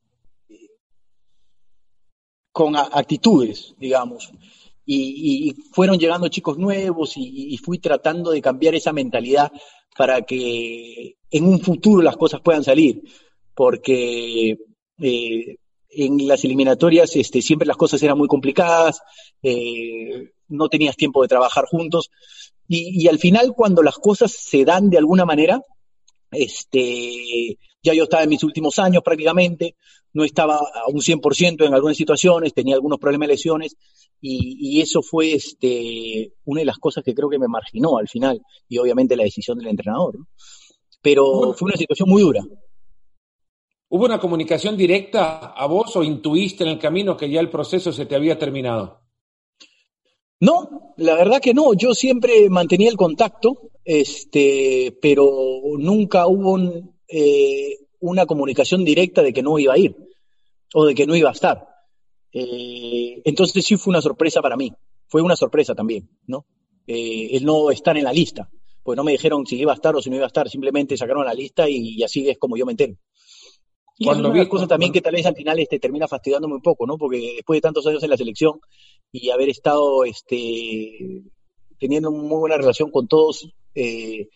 con 2.52 2.76
actitudes, 2.76 3.73
digamos. 3.80 4.32
Y, 4.86 5.56
fueron 5.71 5.97
llegando 5.97 6.28
chicos 6.28 6.60
nuevos 6.60 7.13
y, 7.15 7.58
fui 7.58 7.80
tratando 7.80 8.30
de 8.30 8.41
cambiar 8.41 8.76
esa 8.76 8.93
mentalidad 8.93 9.52
para 9.97 10.21
que 10.21 11.15
en 11.32 11.43
un 11.43 11.60
futuro 11.60 12.04
las 12.04 12.17
cosas 12.17 12.41
puedan 12.41 12.63
salir, 12.63 13.02
porque 13.56 14.56
eh, 15.00 15.58
en 15.89 16.28
las 16.28 16.45
eliminatorias 16.45 17.15
este, 17.15 17.41
siempre 17.41 17.67
las 17.67 17.78
cosas 17.78 18.04
eran 18.04 18.19
muy 18.19 18.28
complicadas, 18.28 19.02
eh, 19.41 20.30
no 20.48 20.70
tenías 20.70 20.96
tiempo 20.96 21.22
de 21.22 21.28
trabajar 21.28 21.66
juntos. 21.66 22.10
Y, 22.68 23.08
al 23.08 23.20
final, 23.20 23.54
cuando 23.56 23.82
las 23.82 23.96
cosas 23.96 24.32
se 24.32 24.66
dan 24.66 24.90
de 24.90 24.98
alguna 24.98 25.26
manera, 25.26 25.62
este, 26.32 27.58
ya 27.82 27.94
yo 27.94 28.04
estaba 28.04 28.24
en 28.24 28.30
mis 28.30 28.44
últimos 28.44 28.78
años 28.80 29.04
prácticamente, 29.04 29.76
no 30.14 30.26
estaba 30.26 30.58
a 30.58 30.88
un 30.90 31.02
100% 31.02 31.66
en 31.66 31.74
algunas 31.74 31.96
situaciones, 31.96 32.54
tenía 32.54 32.76
algunos 32.76 33.00
problemas 33.00 33.28
de 33.28 33.34
lesiones, 33.36 33.78
y, 34.20 34.82
eso 34.82 35.02
fue 35.02 35.34
este, 35.34 36.34
una 36.46 36.62
de 36.62 36.66
las 36.66 36.78
cosas 36.78 37.04
que 37.04 37.14
creo 37.14 37.30
que 37.30 37.40
me 37.40 37.48
marginó 37.48 37.98
al 37.98 38.08
final, 38.08 38.42
y 38.68 38.78
obviamente 38.80 39.16
la 39.16 39.24
decisión 39.24 39.58
del 39.58 39.68
entrenador. 39.68 40.16
Pero 41.02 41.54
fue 41.54 41.68
una 41.68 41.78
situación 41.78 42.10
muy 42.10 42.22
dura. 42.22 42.42
¿Hubo 43.90 44.04
una 44.04 44.20
comunicación 44.20 44.76
directa 44.76 45.54
a 45.56 45.66
vos 45.68 45.96
o 45.96 46.04
intuiste 46.04 46.66
en 46.66 46.72
el 46.72 46.80
camino 46.80 47.16
que 47.16 47.30
ya 47.30 47.40
el 47.40 47.50
proceso 47.50 47.94
se 47.94 48.06
te 48.06 48.16
había 48.16 48.38
terminado? 48.38 49.07
No, 50.39 50.93
la 50.97 51.15
verdad 51.15 51.41
que 51.41 51.54
no. 51.54 51.73
Yo 51.73 51.93
siempre 51.93 52.50
mantenía 52.50 52.89
el 52.89 52.97
contacto, 52.97 53.71
este, 53.84 54.95
pero 55.02 55.62
nunca 55.80 56.28
hubo 56.28 56.60
eh, 57.08 57.78
una 58.00 58.26
comunicación 58.26 58.86
directa 58.86 59.21
de 59.21 59.34
que 59.34 59.41
no 59.41 59.58
iba 59.58 59.73
a 59.73 59.78
ir 59.78 59.95
o 60.73 60.86
de 60.86 60.93
que 60.93 61.08
no 61.08 61.15
iba 61.15 61.30
a 61.30 61.34
estar. 61.34 61.67
Eh, 62.32 63.21
entonces 63.26 63.65
sí 63.65 63.78
fue 63.78 63.91
una 63.91 64.02
sorpresa 64.02 64.41
para 64.41 64.58
mí. 64.58 64.71
Fue 65.08 65.21
una 65.21 65.36
sorpresa 65.36 65.73
también, 65.73 66.10
¿no? 66.28 66.45
Eh, 66.86 67.30
el 67.32 67.45
no 67.45 67.71
estar 67.71 67.97
en 67.97 68.04
la 68.04 68.13
lista. 68.13 68.50
Pues 68.84 68.95
no 68.95 69.04
me 69.04 69.13
dijeron 69.13 69.45
si 69.45 69.58
iba 69.58 69.71
a 69.71 69.76
estar 69.76 69.95
o 69.95 70.02
si 70.02 70.10
no 70.10 70.17
iba 70.17 70.26
a 70.26 70.28
estar. 70.28 70.50
Simplemente 70.50 70.95
sacaron 70.97 71.26
la 71.26 71.34
lista 71.34 71.67
y, 71.67 72.04
así 72.04 72.30
es 72.30 72.38
como 72.38 72.58
yo 72.58 72.65
me 72.65 72.73
entero. 72.73 72.93
Y 73.97 74.06
Cuando 74.06 74.30
es 74.30 74.36
una 74.36 74.50
cosa 74.50 74.67
también 74.67 74.91
que 74.91 75.02
tal 75.02 75.13
vez 75.13 75.26
al 75.26 75.36
final 75.36 75.58
este, 75.60 75.80
termina 75.80 76.08
fastidiándome 76.08 76.54
un 76.54 76.62
poco, 76.62 76.86
¿no? 76.86 76.97
Porque 76.97 77.34
después 77.38 77.58
de 77.58 77.62
tantos 77.62 77.88
años 77.88 78.04
en 78.04 78.12
la 78.12 78.17
selección, 78.17 78.60
y 79.12 79.30
haber 79.30 79.50
estado 79.50 80.04
este, 80.04 81.24
teniendo 81.80 82.12
muy 82.12 82.39
buena 82.39 82.58
relación 82.58 82.91
con 82.91 83.08
todos, 83.08 83.50
eh, 83.76 84.30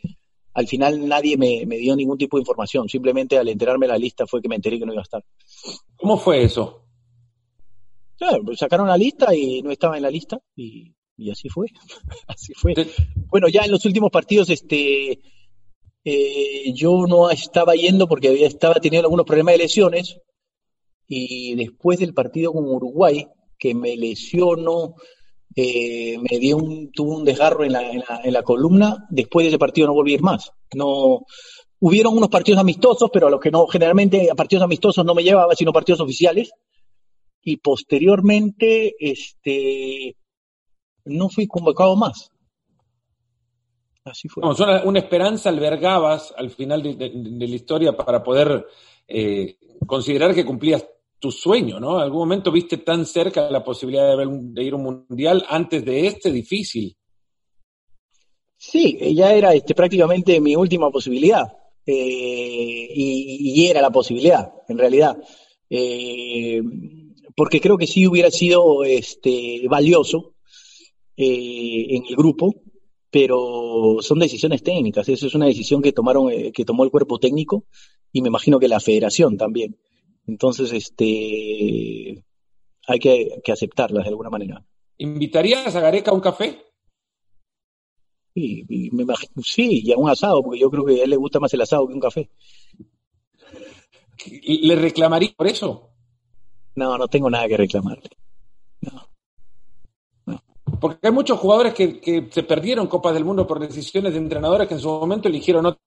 al 0.54 0.68
final 0.68 1.08
nadie 1.08 1.38
me, 1.38 1.66
dio 1.66 1.96
ningún 1.96 2.18
tipo 2.18 2.38
de 2.38 2.42
información. 2.42 2.90
Simplemente 2.90 3.38
al 3.38 3.48
enterarme 3.48 3.88
de 3.88 3.94
la 3.94 3.98
lista 3.98 4.28
fue 4.28 4.42
que 4.42 4.50
me 4.50 4.56
enteré 4.56 4.80
que 4.80 4.86
no 4.86 4.94
iba 4.94 5.02
a 5.02 5.04
estar. 5.04 5.24
¿Cómo 5.96 6.18
fue 6.18 6.44
eso? 6.44 6.86
Pues 8.46 8.60
sacaron 8.60 8.88
la 8.88 8.98
lista 8.98 9.34
y 9.34 9.64
no 9.64 9.72
estaba 9.72 9.98
en 9.98 10.04
la 10.04 10.12
lista 10.12 10.40
y, 10.56 10.94
así 11.32 11.50
fue. 11.50 11.68
así 12.28 12.54
fue. 12.54 12.74
Bueno, 13.28 13.48
ya 13.48 13.64
en 13.64 13.72
los 13.72 13.84
últimos 13.86 14.12
partidos, 14.12 14.50
este, 14.50 15.20
eh, 16.04 16.74
yo 16.74 17.06
no 17.08 17.30
estaba 17.32 17.74
yendo 17.74 18.08
porque 18.08 18.30
había, 18.30 18.48
estaba 18.48 18.76
teniendo 18.76 19.08
algunos 19.08 19.26
problemas 19.26 19.54
de 19.54 19.60
lesiones 19.60 20.20
y 21.08 21.56
después 21.56 22.00
del 22.00 22.14
partido 22.14 22.54
con 22.54 22.66
Uruguay, 22.66 23.28
que 23.62 23.76
me 23.76 23.96
lesionó, 23.96 24.96
eh, 25.56 26.18
me 26.18 26.40
dio 26.40 26.58
un, 26.58 26.92
tuvo 26.92 27.18
un 27.18 27.24
desgarro 27.24 27.64
en 27.64 27.74
la, 27.74 27.92
en, 27.92 28.34
la, 28.34 28.42
columna, 28.42 29.06
después 29.12 29.44
de 29.44 29.50
ese 29.50 29.60
partido 29.60 29.86
no 29.86 29.94
volví 29.94 30.14
a 30.14 30.16
ir 30.16 30.24
más. 30.24 30.52
No, 30.74 31.26
hubieron 31.80 32.18
unos 32.18 32.30
partidos 32.30 32.60
amistosos, 32.60 33.12
pero 33.14 33.28
a 33.28 33.30
los 33.30 33.40
que 33.40 33.52
no, 33.52 33.68
generalmente 33.68 34.32
a 34.32 34.36
partidos 34.36 34.64
amistosos 34.64 35.06
no 35.06 35.14
me 35.14 35.24
llevaba, 35.24 35.54
sino 35.56 35.72
partidos 35.72 36.02
oficiales. 36.02 36.52
Y 37.44 37.58
posteriormente, 37.58 38.96
este, 39.00 40.16
no 41.06 41.30
fui 41.30 41.46
convocado 41.46 41.96
más. 41.96 42.32
Así 44.04 44.28
fue. 44.28 44.42
una, 44.44 45.00
esperanza 45.00 45.50
albergabas 45.50 46.34
al 46.36 46.50
final 46.50 46.82
de, 46.82 47.12
la 47.14 47.56
historia 47.56 47.96
para 47.96 48.24
poder 48.24 48.66
eh, 49.08 49.58
considerar 49.86 50.34
que 50.34 50.46
cumplías 50.46 50.84
tu 51.22 51.32
sueño, 51.32 51.80
¿no? 51.80 52.00
Algún 52.00 52.20
momento 52.20 52.52
viste 52.52 52.78
tan 52.78 53.06
cerca 53.06 53.50
la 53.50 53.64
posibilidad 53.64 54.18
de, 54.18 54.28
de 54.28 54.64
ir 54.64 54.74
un 54.74 55.06
mundial 55.08 55.46
antes 55.48 55.86
de 55.86 56.08
este 56.08 56.32
difícil. 56.32 56.98
Sí, 58.58 58.98
ya 59.16 59.34
era 59.34 59.54
este, 59.54 59.74
prácticamente 59.74 60.40
mi 60.40 60.56
última 60.56 60.92
posibilidad. 60.92 61.46
Eh, 61.86 62.92
y, 62.94 63.66
era 63.66 63.82
la 63.82 63.90
posibilidad, 63.90 64.52
en 64.68 64.78
realidad. 64.78 65.18
Eh, 65.70 66.62
porque 67.36 67.62
creo 67.62 67.78
que 67.78 67.88
sí 67.88 68.06
hubiera 68.08 68.30
sido 68.30 68.84
este, 68.84 69.62
valioso 69.70 70.36
eh, 71.18 71.86
en 71.90 72.04
el 72.10 72.16
grupo, 72.16 72.56
pero 73.10 73.98
son 74.02 74.20
decisiones 74.20 74.64
técnicas. 74.64 75.08
Eso 75.10 75.28
es 75.28 75.36
una 75.36 75.48
decisión 75.48 75.82
que 75.82 75.94
tomaron, 75.94 76.30
que 76.52 76.66
tomó 76.66 76.84
el 76.84 76.92
cuerpo 76.92 77.20
técnico 77.20 77.66
y 78.12 78.22
me 78.22 78.28
imagino 78.28 78.60
que 78.60 78.68
la 78.68 78.80
federación 78.80 79.38
también. 79.38 79.78
Entonces, 80.28 80.72
este, 80.72 82.24
hay 82.88 83.00
que, 83.00 83.42
que 83.44 83.52
aceptarlas 83.52 84.04
de 84.04 84.10
alguna 84.10 84.30
manera. 84.30 84.64
¿Invitarías 84.98 85.76
a 85.76 85.80
Gareca 85.80 86.12
a 86.12 86.14
un 86.14 86.22
café? 86.22 86.72
Sí, 88.34 88.66
y 88.70 88.92
me 88.92 89.06
sí, 89.44 89.82
y 89.84 89.92
a 89.92 89.98
un 89.98 90.10
asado, 90.10 90.42
porque 90.42 90.60
yo 90.60 90.70
creo 90.70 90.86
que 90.86 91.02
a 91.02 91.04
él 91.04 91.10
le 91.10 91.18
gusta 91.18 91.40
más 91.40 91.54
el 91.54 91.62
asado 91.62 91.88
que 91.88 91.94
un 91.94 92.00
café. 92.00 92.30
¿Le 94.44 94.76
reclamaría 94.76 95.34
por 95.36 95.48
eso? 95.48 95.90
No, 96.76 96.98
no 96.98 97.08
tengo 97.08 97.30
nada 97.30 97.48
que 97.48 97.58
reclamarle. 97.58 98.10
No. 98.82 100.40
Porque 100.80 101.08
hay 101.08 101.12
muchos 101.12 101.40
jugadores 101.40 101.74
que, 101.74 102.00
que, 102.00 102.30
se 102.32 102.44
perdieron 102.44 102.88
Copas 102.88 103.14
del 103.14 103.26
Mundo 103.26 103.46
por 103.46 103.60
decisiones 103.60 104.14
de 104.14 104.20
entrenadores 104.20 104.68
que 104.68 104.76
en 104.76 104.80
su 104.80 104.90
momento 104.90 105.28
eligieron 105.28 105.66
otro, 105.66 105.82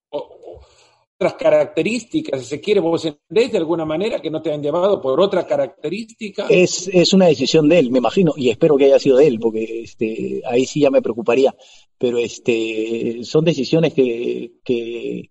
otras 1.24 1.34
características, 1.34 2.42
si 2.42 2.46
se 2.46 2.60
quiere, 2.60 2.80
vos 2.80 3.02
entendés 3.04 3.52
de 3.52 3.58
alguna 3.58 3.86
manera 3.86 4.20
que 4.20 4.30
no 4.30 4.42
te 4.42 4.52
han 4.52 4.62
llevado 4.62 5.00
por 5.00 5.18
otra 5.20 5.46
característica. 5.46 6.46
Es, 6.50 6.88
es 6.92 7.14
una 7.14 7.26
decisión 7.26 7.66
de 7.68 7.78
él, 7.78 7.90
me 7.90 7.98
imagino, 7.98 8.34
y 8.36 8.50
espero 8.50 8.76
que 8.76 8.84
haya 8.84 8.98
sido 8.98 9.16
de 9.16 9.26
él, 9.26 9.38
porque 9.40 9.82
este, 9.82 10.42
ahí 10.46 10.66
sí 10.66 10.80
ya 10.80 10.90
me 10.90 11.00
preocuparía. 11.00 11.54
Pero 11.96 12.18
este, 12.18 13.20
son 13.22 13.44
decisiones 13.44 13.94
que, 13.94 14.52
que, 14.62 15.30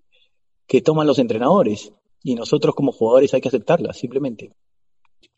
que 0.65 0.81
toman 0.81 1.05
los 1.05 1.19
entrenadores 1.19 1.93
y 2.23 2.33
nosotros 2.33 2.73
como 2.73 2.91
jugadores 2.91 3.31
hay 3.35 3.41
que 3.41 3.49
aceptarlas, 3.49 3.97
simplemente. 3.97 4.49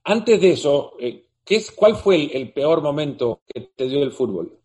Antes 0.06 0.40
de 0.40 0.52
eso, 0.52 0.94
eh, 1.00 1.26
¿qué 1.44 1.56
es, 1.56 1.72
¿cuál 1.72 1.98
fue 1.98 2.16
el, 2.16 2.32
el, 2.32 2.54
peor 2.54 2.82
momento 2.82 3.42
que 3.46 3.72
te 3.76 3.90
dio 3.90 4.04
el 4.04 4.12
fútbol? 4.12 4.58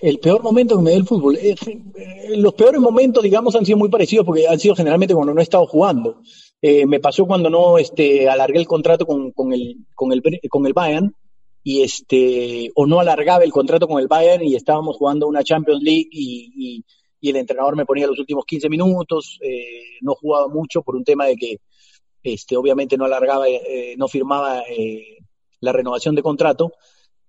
El 0.00 0.18
peor 0.18 0.42
momento 0.42 0.76
que 0.76 0.82
me 0.82 0.90
dio 0.90 1.00
el 1.00 1.06
fútbol. 1.06 1.36
Eh, 1.36 1.54
eh, 1.94 2.36
los 2.36 2.54
peores 2.54 2.80
momentos, 2.80 3.22
digamos, 3.22 3.54
han 3.54 3.66
sido 3.66 3.78
muy 3.78 3.88
parecidos 3.88 4.24
porque 4.24 4.48
han 4.48 4.58
sido 4.58 4.74
generalmente 4.74 5.14
cuando 5.14 5.34
no 5.34 5.40
he 5.40 5.42
estado 5.42 5.66
jugando. 5.66 6.22
Eh, 6.62 6.86
me 6.86 7.00
pasó 7.00 7.26
cuando 7.26 7.50
no 7.50 7.78
este, 7.78 8.28
alargué 8.28 8.58
el 8.58 8.66
contrato 8.66 9.06
con, 9.06 9.32
con, 9.32 9.52
el, 9.52 9.76
con, 9.94 10.12
el, 10.12 10.22
con 10.48 10.66
el 10.66 10.72
Bayern 10.72 11.14
y 11.62 11.82
este, 11.82 12.70
o 12.74 12.86
no 12.86 13.00
alargaba 13.00 13.44
el 13.44 13.52
contrato 13.52 13.86
con 13.86 14.00
el 14.00 14.08
Bayern 14.08 14.44
y 14.44 14.54
estábamos 14.54 14.96
jugando 14.96 15.26
una 15.26 15.44
Champions 15.44 15.82
League 15.82 16.08
y, 16.10 16.84
y, 17.22 17.28
el 17.28 17.36
entrenador 17.36 17.76
me 17.76 17.84
ponía 17.84 18.06
los 18.06 18.18
últimos 18.18 18.46
15 18.46 18.70
minutos. 18.70 19.38
Eh, 19.42 19.98
no 20.00 20.14
jugaba 20.14 20.48
mucho 20.48 20.80
por 20.80 20.96
un 20.96 21.04
tema 21.04 21.26
de 21.26 21.36
que 21.36 21.58
este, 22.22 22.56
obviamente 22.56 22.96
no 22.96 23.04
alargaba, 23.04 23.44
no 23.96 24.08
firmaba 24.08 24.62
la 25.60 25.72
renovación 25.72 26.14
de 26.14 26.22
contrato 26.22 26.72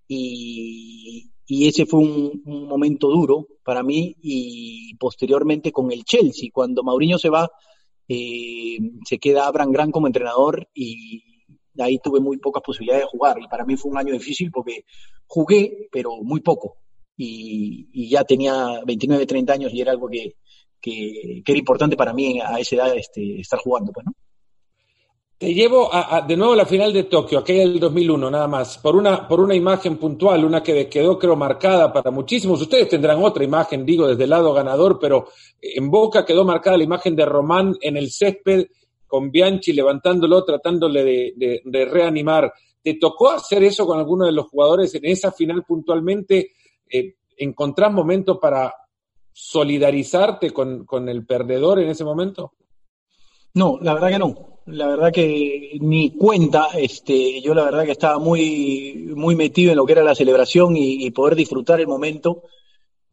y, 0.08 1.31
y 1.54 1.68
ese 1.68 1.84
fue 1.84 2.00
un, 2.00 2.42
momento 2.46 3.08
duro 3.10 3.46
para 3.62 3.82
mí 3.82 4.16
y 4.22 4.94
posteriormente 4.94 5.70
con 5.70 5.92
el 5.92 6.02
Chelsea, 6.02 6.48
cuando 6.50 6.82
Mauriño 6.82 7.18
se 7.18 7.28
va, 7.28 7.50
eh, 8.08 8.78
se 9.04 9.18
queda 9.18 9.46
Abraham 9.46 9.70
Grant 9.70 9.92
como 9.92 10.06
entrenador 10.06 10.66
y 10.72 11.22
ahí 11.78 11.98
tuve 11.98 12.20
muy 12.20 12.38
pocas 12.38 12.62
posibilidades 12.62 13.04
de 13.04 13.10
jugar. 13.10 13.36
Y 13.38 13.48
para 13.48 13.66
mí 13.66 13.76
fue 13.76 13.90
un 13.90 13.98
año 13.98 14.14
difícil 14.14 14.50
porque 14.50 14.86
jugué, 15.26 15.88
pero 15.92 16.22
muy 16.22 16.40
poco. 16.40 16.78
Y, 17.18 18.08
ya 18.08 18.24
tenía 18.24 18.80
29, 18.86 19.26
30 19.26 19.52
años 19.52 19.74
y 19.74 19.82
era 19.82 19.92
algo 19.92 20.08
que, 20.08 20.36
que, 20.80 21.42
que, 21.44 21.52
era 21.52 21.58
importante 21.58 21.98
para 21.98 22.14
mí 22.14 22.40
a 22.40 22.58
esa 22.60 22.76
edad 22.76 22.96
este, 22.96 23.40
estar 23.40 23.58
jugando, 23.58 23.92
pues, 23.92 24.06
¿no? 24.06 24.14
Te 25.42 25.52
llevo 25.52 25.92
a, 25.92 26.20
de 26.20 26.36
nuevo 26.36 26.52
a 26.52 26.56
la 26.56 26.66
final 26.66 26.92
de 26.92 27.02
Tokio, 27.02 27.40
aquella 27.40 27.62
del 27.62 27.80
2001, 27.80 28.30
nada 28.30 28.46
más, 28.46 28.78
por 28.78 28.94
una, 28.94 29.26
por 29.26 29.40
una 29.40 29.56
imagen 29.56 29.96
puntual, 29.96 30.44
una 30.44 30.62
que 30.62 30.88
quedó, 30.88 31.18
creo, 31.18 31.34
marcada 31.34 31.92
para 31.92 32.12
muchísimos. 32.12 32.62
Ustedes 32.62 32.88
tendrán 32.88 33.20
otra 33.20 33.42
imagen, 33.42 33.84
digo, 33.84 34.06
desde 34.06 34.22
el 34.22 34.30
lado 34.30 34.52
ganador, 34.52 35.00
pero 35.00 35.26
en 35.60 35.90
Boca 35.90 36.24
quedó 36.24 36.44
marcada 36.44 36.76
la 36.76 36.84
imagen 36.84 37.16
de 37.16 37.26
Román 37.26 37.74
en 37.80 37.96
el 37.96 38.12
césped, 38.12 38.66
con 39.04 39.32
Bianchi 39.32 39.72
levantándolo, 39.72 40.44
tratándole 40.44 41.32
de 41.34 41.84
reanimar. 41.86 42.52
¿Te 42.80 42.94
tocó 42.94 43.32
hacer 43.32 43.64
eso 43.64 43.84
con 43.84 43.98
alguno 43.98 44.26
de 44.26 44.32
los 44.32 44.46
jugadores 44.46 44.94
en 44.94 45.06
esa 45.06 45.32
final 45.32 45.64
puntualmente? 45.64 46.52
Eh, 46.88 47.16
¿Encontrás 47.36 47.92
momento 47.92 48.38
para 48.38 48.72
solidarizarte 49.32 50.52
con, 50.52 50.86
con 50.86 51.08
el 51.08 51.26
perdedor 51.26 51.80
en 51.80 51.88
ese 51.88 52.04
momento? 52.04 52.52
No, 53.54 53.78
la 53.82 53.94
verdad 53.94 54.10
que 54.10 54.18
no. 54.18 54.34
La 54.66 54.86
verdad 54.86 55.12
que 55.12 55.76
ni 55.80 56.16
cuenta, 56.16 56.68
este, 56.76 57.40
yo 57.40 57.52
la 57.52 57.64
verdad 57.64 57.84
que 57.84 57.90
estaba 57.92 58.18
muy, 58.18 59.10
muy 59.14 59.34
metido 59.34 59.72
en 59.72 59.76
lo 59.76 59.84
que 59.84 59.92
era 59.92 60.04
la 60.04 60.14
celebración 60.14 60.76
y, 60.76 61.10
poder 61.10 61.34
disfrutar 61.34 61.80
el 61.80 61.88
momento. 61.88 62.44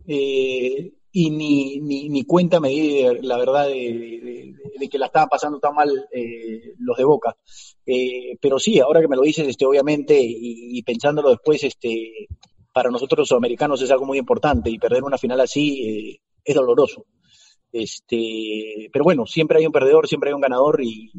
Eh, 0.08 0.93
y 1.12 1.30
ni, 1.32 1.80
ni, 1.80 2.10
ni, 2.10 2.23
cuenta 2.23 2.60
me 2.60 2.69
di, 2.69 3.04
la 3.21 3.38
verdad, 3.38 3.67
de, 3.67 4.54
que 4.89 4.97
la 4.99 5.08
estaban 5.08 5.28
pasando 5.28 5.60
tan 5.60 5.73
mal 5.73 5.89
eh, 6.12 6.73
los 6.80 6.97
de 6.97 7.04
Boca. 7.04 7.36
Eh, 7.86 8.38
pero 8.39 8.60
sí, 8.60 8.80
ahora 8.80 9.02
que 9.02 9.08
me 9.08 9.15
lo 9.15 9.23
dices, 9.23 9.47
este, 9.47 9.65
obviamente, 9.65 10.19
y, 10.21 10.78
y, 10.78 10.84
pensándolo 10.84 11.30
después, 11.32 11.63
este, 11.63 12.28
para 12.73 12.91
nosotros 12.91 13.30
los 13.30 13.38
americanos 13.38 13.82
es 13.82 13.91
algo 13.91 14.06
muy 14.06 14.17
importante 14.17 14.69
y 14.69 14.78
perder 14.78 15.04
una 15.04 15.17
final 15.17 15.39
así 15.41 15.84
eh, 15.84 16.21
es 16.43 16.56
doloroso. 16.56 17.06
Este, 17.71 18.89
pero 18.91 19.03
bueno, 19.03 19.25
siempre 19.25 19.60
hay 19.60 19.65
un 19.65 19.71
perdedor, 19.71 20.08
siempre 20.08 20.29
hay 20.29 20.34
un 20.34 20.41
ganador 20.41 20.82
y, 20.82 21.12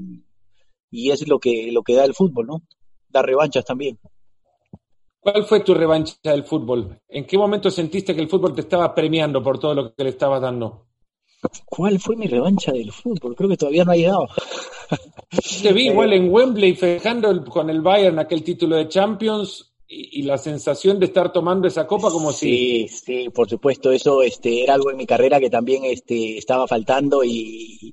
y 0.90 1.10
es 1.10 1.26
lo 1.28 1.38
que, 1.38 1.70
lo 1.72 1.82
que 1.82 1.94
da 1.94 2.04
el 2.04 2.14
fútbol, 2.14 2.46
¿no? 2.46 2.62
Da 3.08 3.22
revanchas 3.22 3.64
también. 3.64 3.98
¿Cuál 5.20 5.44
fue 5.44 5.60
tu 5.60 5.74
revancha 5.74 6.14
del 6.22 6.44
fútbol? 6.44 6.98
¿En 7.08 7.26
qué 7.26 7.36
momento 7.36 7.70
sentiste 7.70 8.14
que 8.14 8.22
el 8.22 8.28
fútbol 8.28 8.54
te 8.54 8.62
estaba 8.62 8.94
premiando 8.94 9.42
por 9.42 9.58
todo 9.58 9.74
lo 9.74 9.94
que 9.94 10.04
le 10.04 10.10
estabas 10.10 10.40
dando? 10.40 10.86
¿Cuál 11.66 11.98
fue 12.00 12.16
mi 12.16 12.26
revancha 12.26 12.72
del 12.72 12.90
fútbol? 12.90 13.34
Creo 13.34 13.48
que 13.48 13.56
todavía 13.56 13.84
no 13.84 13.92
ha 13.92 13.96
llegado. 13.96 14.28
Te 15.62 15.72
vi 15.72 15.86
igual 15.90 16.12
en 16.12 16.32
Wembley 16.32 16.74
festejando 16.74 17.44
con 17.44 17.70
el 17.70 17.80
Bayern 17.80 18.18
aquel 18.18 18.42
título 18.42 18.76
de 18.76 18.88
Champions 18.88 19.69
y, 19.90 20.20
y, 20.20 20.22
la 20.22 20.38
sensación 20.38 21.00
de 21.00 21.06
estar 21.06 21.32
tomando 21.32 21.66
esa 21.66 21.86
copa 21.86 22.10
como 22.10 22.32
sí, 22.32 22.86
si... 22.86 22.88
Sí, 22.88 23.02
sí, 23.04 23.28
por 23.30 23.50
supuesto, 23.50 23.90
eso 23.90 24.22
este, 24.22 24.62
era 24.62 24.74
algo 24.74 24.90
en 24.92 24.96
mi 24.96 25.04
carrera 25.04 25.40
que 25.40 25.50
también 25.50 25.84
este, 25.84 26.38
estaba 26.38 26.68
faltando 26.68 27.24
y, 27.24 27.92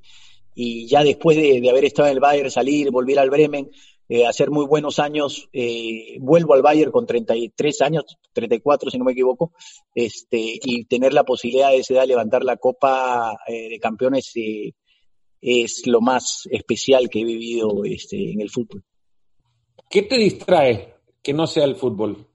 y 0.54 0.86
ya 0.86 1.02
después 1.02 1.36
de, 1.36 1.60
de, 1.60 1.70
haber 1.70 1.84
estado 1.84 2.08
en 2.08 2.14
el 2.14 2.20
Bayern, 2.20 2.50
salir, 2.52 2.90
volver 2.92 3.18
al 3.18 3.30
Bremen, 3.30 3.70
eh, 4.08 4.26
hacer 4.26 4.50
muy 4.50 4.64
buenos 4.64 5.00
años, 5.00 5.48
eh, 5.52 6.16
vuelvo 6.20 6.54
al 6.54 6.62
Bayern 6.62 6.92
con 6.92 7.04
33 7.04 7.82
años, 7.82 8.04
34 8.32 8.90
si 8.90 8.98
no 8.98 9.04
me 9.04 9.12
equivoco, 9.12 9.52
este, 9.94 10.58
y 10.62 10.84
tener 10.84 11.12
la 11.12 11.24
posibilidad 11.24 11.70
de 11.70 11.78
esa 11.78 11.94
edad 11.94 12.06
levantar 12.06 12.44
la 12.44 12.56
Copa 12.56 13.36
eh, 13.46 13.68
de 13.68 13.78
Campeones 13.80 14.30
eh, 14.36 14.72
es 15.40 15.86
lo 15.86 16.00
más 16.00 16.48
especial 16.50 17.10
que 17.10 17.20
he 17.20 17.24
vivido 17.24 17.84
este, 17.84 18.32
en 18.32 18.40
el 18.40 18.50
fútbol. 18.50 18.84
¿Qué 19.90 20.02
te 20.02 20.16
distrae 20.16 20.97
que 21.28 21.34
no 21.34 21.46
sea 21.46 21.64
el 21.64 21.76
fútbol? 21.76 22.26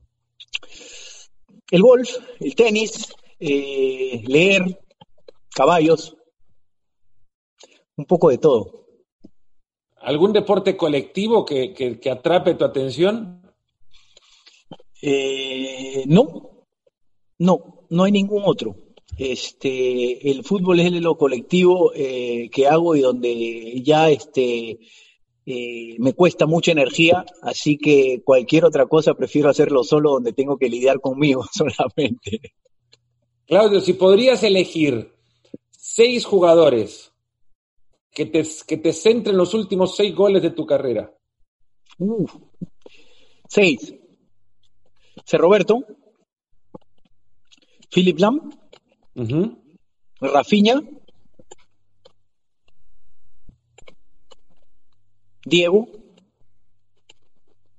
El 1.71 1.82
golf, 1.82 2.12
el 2.39 2.53
tenis, 2.53 3.12
eh, 3.39 4.21
leer, 4.27 4.82
caballos, 5.49 6.15
un 7.95 8.06
poco 8.06 8.29
de 8.29 8.38
todo. 8.38 8.86
¿Algún 9.97 10.32
deporte 10.32 10.77
colectivo 10.77 11.43
que, 11.43 11.73
que, 11.73 11.99
que 11.99 12.12
atrape 12.12 12.53
tu 12.53 12.65
atención? 12.65 13.41
Eh, 15.01 16.03
no, 16.06 16.67
no, 17.39 17.88
no 17.89 18.03
hay 18.03 18.12
ningún 18.12 18.43
otro. 18.45 18.75
Este, 19.17 20.29
el 20.29 20.43
fútbol 20.43 20.82
es 20.82 20.91
lo 20.91 21.17
colectivo 21.17 21.91
eh, 21.95 22.47
que 22.51 22.67
hago 22.67 22.95
y 22.95 23.01
donde 23.01 23.82
ya 23.82 24.12
este, 24.12 24.77
eh, 25.45 25.95
me 25.99 26.13
cuesta 26.13 26.45
mucha 26.45 26.71
energía, 26.71 27.25
así 27.41 27.77
que 27.77 28.21
cualquier 28.23 28.65
otra 28.65 28.86
cosa 28.86 29.13
prefiero 29.13 29.49
hacerlo 29.49 29.84
solo 29.84 30.12
donde 30.12 30.34
tengo 30.34 30.58
que 30.58 30.69
lidiar 30.69 31.01
conmigo 31.01 31.45
solamente. 31.51 32.53
Claudio, 33.45 33.82
si 33.82 33.93
podrías 33.93 34.41
elegir 34.43 35.13
seis 35.71 36.25
jugadores 36.25 37.12
que 38.12 38.25
te, 38.25 38.43
que 38.67 38.77
te 38.77 38.93
centren 38.93 39.36
los 39.36 39.53
últimos 39.53 39.95
seis 39.95 40.15
goles 40.15 40.41
de 40.41 40.51
tu 40.51 40.65
carrera. 40.65 41.13
Uh, 41.97 42.25
seis. 43.49 43.93
C. 45.25 45.38
Roberto, 45.38 45.86
Philip 47.89 48.19
Lam, 48.19 48.51
uh 49.15 49.21
-huh. 49.21 49.58
Rafinha, 50.19 50.82
Diego. 55.45 55.88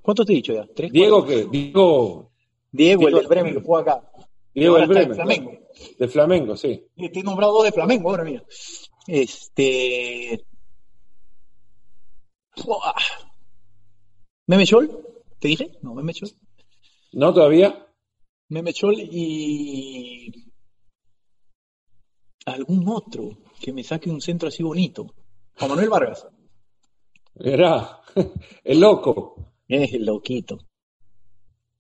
¿Cuántos 0.03 0.27
te 0.27 0.33
he 0.33 0.37
dicho 0.37 0.53
ya? 0.53 0.67
¿Tres? 0.75 0.93
Diego, 0.93 1.25
que 1.25 1.45
Diego. 1.47 2.31
Diego, 2.71 3.09
el 3.09 3.15
del 3.15 3.27
Bremen, 3.27 3.55
que 3.55 3.61
juega 3.61 3.93
acá. 3.93 4.11
Diego 4.55 4.77
el 4.79 4.87
Bremen. 4.87 5.09
De 5.09 5.15
Flamengo. 5.15 5.53
De 5.99 6.09
Flamengo, 6.09 6.57
sí. 6.57 6.87
Te 6.97 7.21
he 7.21 7.23
nombrado 7.23 7.55
dos 7.55 7.65
de 7.65 7.73
Flamengo 7.73 8.11
ahora, 8.11 8.25
mira. 8.25 8.45
Este. 9.07 10.45
Buah. 12.65 12.95
¿Meme 14.47 14.67
Chol? 14.67 14.91
¿Te 15.39 15.49
dije? 15.49 15.73
No, 15.83 15.95
Meme 15.95 16.13
Chol. 16.13 16.31
¿No 17.13 17.33
todavía? 17.33 17.87
Meme 18.49 18.73
Chol 18.73 18.97
y. 18.99 20.51
Algún 22.47 22.87
otro 22.89 23.39
que 23.59 23.73
me 23.73 23.83
saque 23.83 24.11
un 24.11 24.21
centro 24.21 24.49
así 24.49 24.63
bonito. 24.63 25.15
Juan 25.57 25.71
Manuel 25.71 25.89
Vargas. 25.89 26.27
Mirá, 27.37 28.01
el 28.65 28.81
loco. 28.81 29.37
Es 29.67 29.95
el 29.95 30.05
loquito. 30.05 30.59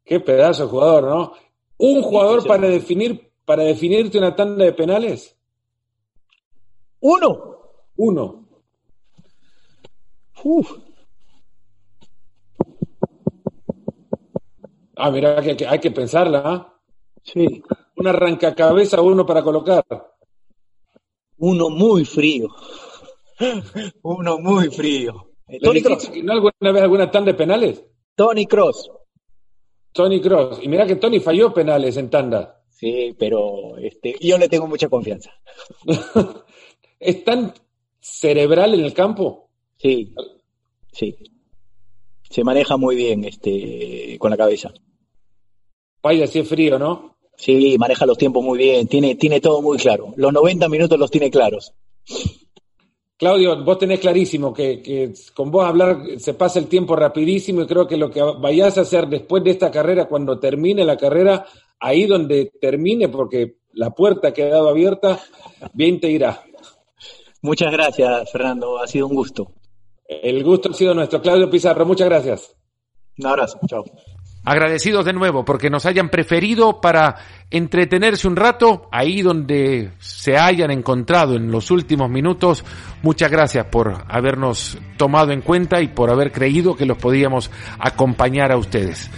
Qué 0.04 0.20
pedazo 0.20 0.64
de 0.64 0.70
jugador, 0.70 1.04
¿no? 1.04 1.32
Un 1.78 2.02
jugador 2.02 2.46
para 2.46 2.68
definir, 2.68 3.32
para 3.44 3.62
definirte 3.64 4.18
una 4.18 4.34
tanda 4.34 4.64
de 4.64 4.72
penales. 4.72 5.36
Uno. 7.00 7.58
Uno. 7.96 8.48
Uf. 10.42 10.78
Ah, 14.96 15.10
mira, 15.10 15.40
que, 15.42 15.56
que 15.56 15.66
hay 15.66 15.78
que 15.78 15.90
pensarla, 15.90 16.42
¿ah? 16.44 16.80
Sí. 17.22 17.62
Un 17.96 18.06
arrancacabeza 18.06 19.00
uno 19.00 19.24
para 19.26 19.42
colocar. 19.42 19.84
Uno 21.38 21.70
muy 21.70 22.04
frío. 22.04 22.48
Uno 24.02 24.38
muy 24.38 24.68
frío. 24.70 25.33
¿Le 25.48 25.60
Tony 25.60 25.82
Cross. 25.82 26.10
alguna 26.28 26.72
vez 26.72 26.82
alguna 26.82 27.10
tanda 27.10 27.32
de 27.32 27.38
penales? 27.38 27.84
Tony 28.14 28.46
Cross. 28.46 28.90
Tony 29.92 30.20
Cross. 30.20 30.60
Y 30.62 30.68
mira 30.68 30.86
que 30.86 30.96
Tony 30.96 31.20
falló 31.20 31.52
penales 31.52 31.96
en 31.96 32.10
tanda. 32.10 32.62
Sí, 32.70 33.14
pero 33.18 33.76
este, 33.78 34.16
yo 34.20 34.36
le 34.38 34.48
tengo 34.48 34.66
mucha 34.66 34.88
confianza. 34.88 35.30
¿Es 36.98 37.24
tan 37.24 37.54
cerebral 38.00 38.74
en 38.74 38.80
el 38.80 38.92
campo? 38.92 39.50
Sí, 39.76 40.14
sí. 40.92 41.16
Se 42.28 42.42
maneja 42.42 42.76
muy 42.76 42.96
bien 42.96 43.24
este, 43.24 44.16
con 44.18 44.30
la 44.30 44.36
cabeza. 44.36 44.72
Vaya, 46.02 46.26
si 46.26 46.40
es 46.40 46.48
frío, 46.48 46.78
¿no? 46.78 47.16
Sí, 47.36 47.76
maneja 47.78 48.06
los 48.06 48.18
tiempos 48.18 48.42
muy 48.42 48.58
bien, 48.58 48.86
tiene, 48.86 49.14
tiene 49.14 49.40
todo 49.40 49.62
muy 49.62 49.78
claro. 49.78 50.14
Los 50.16 50.32
90 50.32 50.68
minutos 50.68 50.98
los 50.98 51.10
tiene 51.10 51.30
claros. 51.30 51.74
Claudio, 53.16 53.62
vos 53.62 53.78
tenés 53.78 54.00
clarísimo 54.00 54.52
que, 54.52 54.82
que 54.82 55.12
con 55.34 55.50
vos 55.50 55.64
hablar 55.64 56.02
se 56.18 56.34
pasa 56.34 56.58
el 56.58 56.66
tiempo 56.66 56.96
rapidísimo 56.96 57.62
y 57.62 57.66
creo 57.66 57.86
que 57.86 57.96
lo 57.96 58.10
que 58.10 58.20
vayas 58.20 58.76
a 58.76 58.82
hacer 58.82 59.06
después 59.06 59.44
de 59.44 59.50
esta 59.50 59.70
carrera, 59.70 60.06
cuando 60.06 60.38
termine 60.38 60.84
la 60.84 60.96
carrera, 60.96 61.46
ahí 61.78 62.06
donde 62.06 62.52
termine, 62.60 63.08
porque 63.08 63.58
la 63.72 63.90
puerta 63.90 64.28
ha 64.28 64.34
quedado 64.34 64.68
abierta, 64.68 65.20
bien 65.72 66.00
te 66.00 66.10
irá. 66.10 66.42
Muchas 67.42 67.70
gracias, 67.70 68.32
Fernando. 68.32 68.78
Ha 68.78 68.86
sido 68.86 69.06
un 69.06 69.14
gusto. 69.14 69.52
El 70.08 70.42
gusto 70.42 70.70
ha 70.70 70.74
sido 70.74 70.94
nuestro. 70.94 71.20
Claudio 71.20 71.50
Pizarro, 71.50 71.84
muchas 71.86 72.08
gracias. 72.08 72.56
Un 73.18 73.26
abrazo. 73.26 73.58
Chao. 73.66 73.84
Agradecidos 74.44 75.06
de 75.06 75.14
nuevo 75.14 75.42
porque 75.44 75.70
nos 75.70 75.86
hayan 75.86 76.10
preferido 76.10 76.80
para 76.80 77.16
entretenerse 77.50 78.28
un 78.28 78.36
rato 78.36 78.88
ahí 78.92 79.22
donde 79.22 79.92
se 79.98 80.36
hayan 80.36 80.70
encontrado 80.70 81.34
en 81.34 81.50
los 81.50 81.70
últimos 81.70 82.10
minutos. 82.10 82.62
Muchas 83.02 83.30
gracias 83.30 83.66
por 83.66 84.04
habernos 84.06 84.76
tomado 84.98 85.32
en 85.32 85.40
cuenta 85.40 85.80
y 85.80 85.88
por 85.88 86.10
haber 86.10 86.30
creído 86.30 86.76
que 86.76 86.84
los 86.84 86.98
podíamos 86.98 87.50
acompañar 87.78 88.52
a 88.52 88.58
ustedes. 88.58 89.10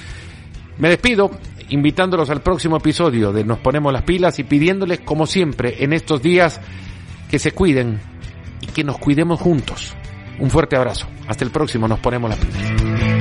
Me 0.78 0.90
despido 0.90 1.32
invitándolos 1.70 2.30
al 2.30 2.42
próximo 2.42 2.76
episodio 2.76 3.32
de 3.32 3.44
Nos 3.44 3.58
ponemos 3.58 3.92
las 3.92 4.02
pilas 4.02 4.38
y 4.38 4.44
pidiéndoles 4.44 5.00
como 5.00 5.26
siempre 5.26 5.82
en 5.82 5.92
estos 5.92 6.22
días 6.22 6.60
que 7.28 7.40
se 7.40 7.50
cuiden 7.50 7.98
y 8.60 8.66
que 8.66 8.84
nos 8.84 8.98
cuidemos 8.98 9.40
juntos. 9.40 9.92
Un 10.38 10.50
fuerte 10.50 10.76
abrazo. 10.76 11.08
Hasta 11.26 11.44
el 11.44 11.50
próximo 11.50 11.88
Nos 11.88 11.98
ponemos 11.98 12.30
las 12.30 12.38
pilas. 12.38 13.15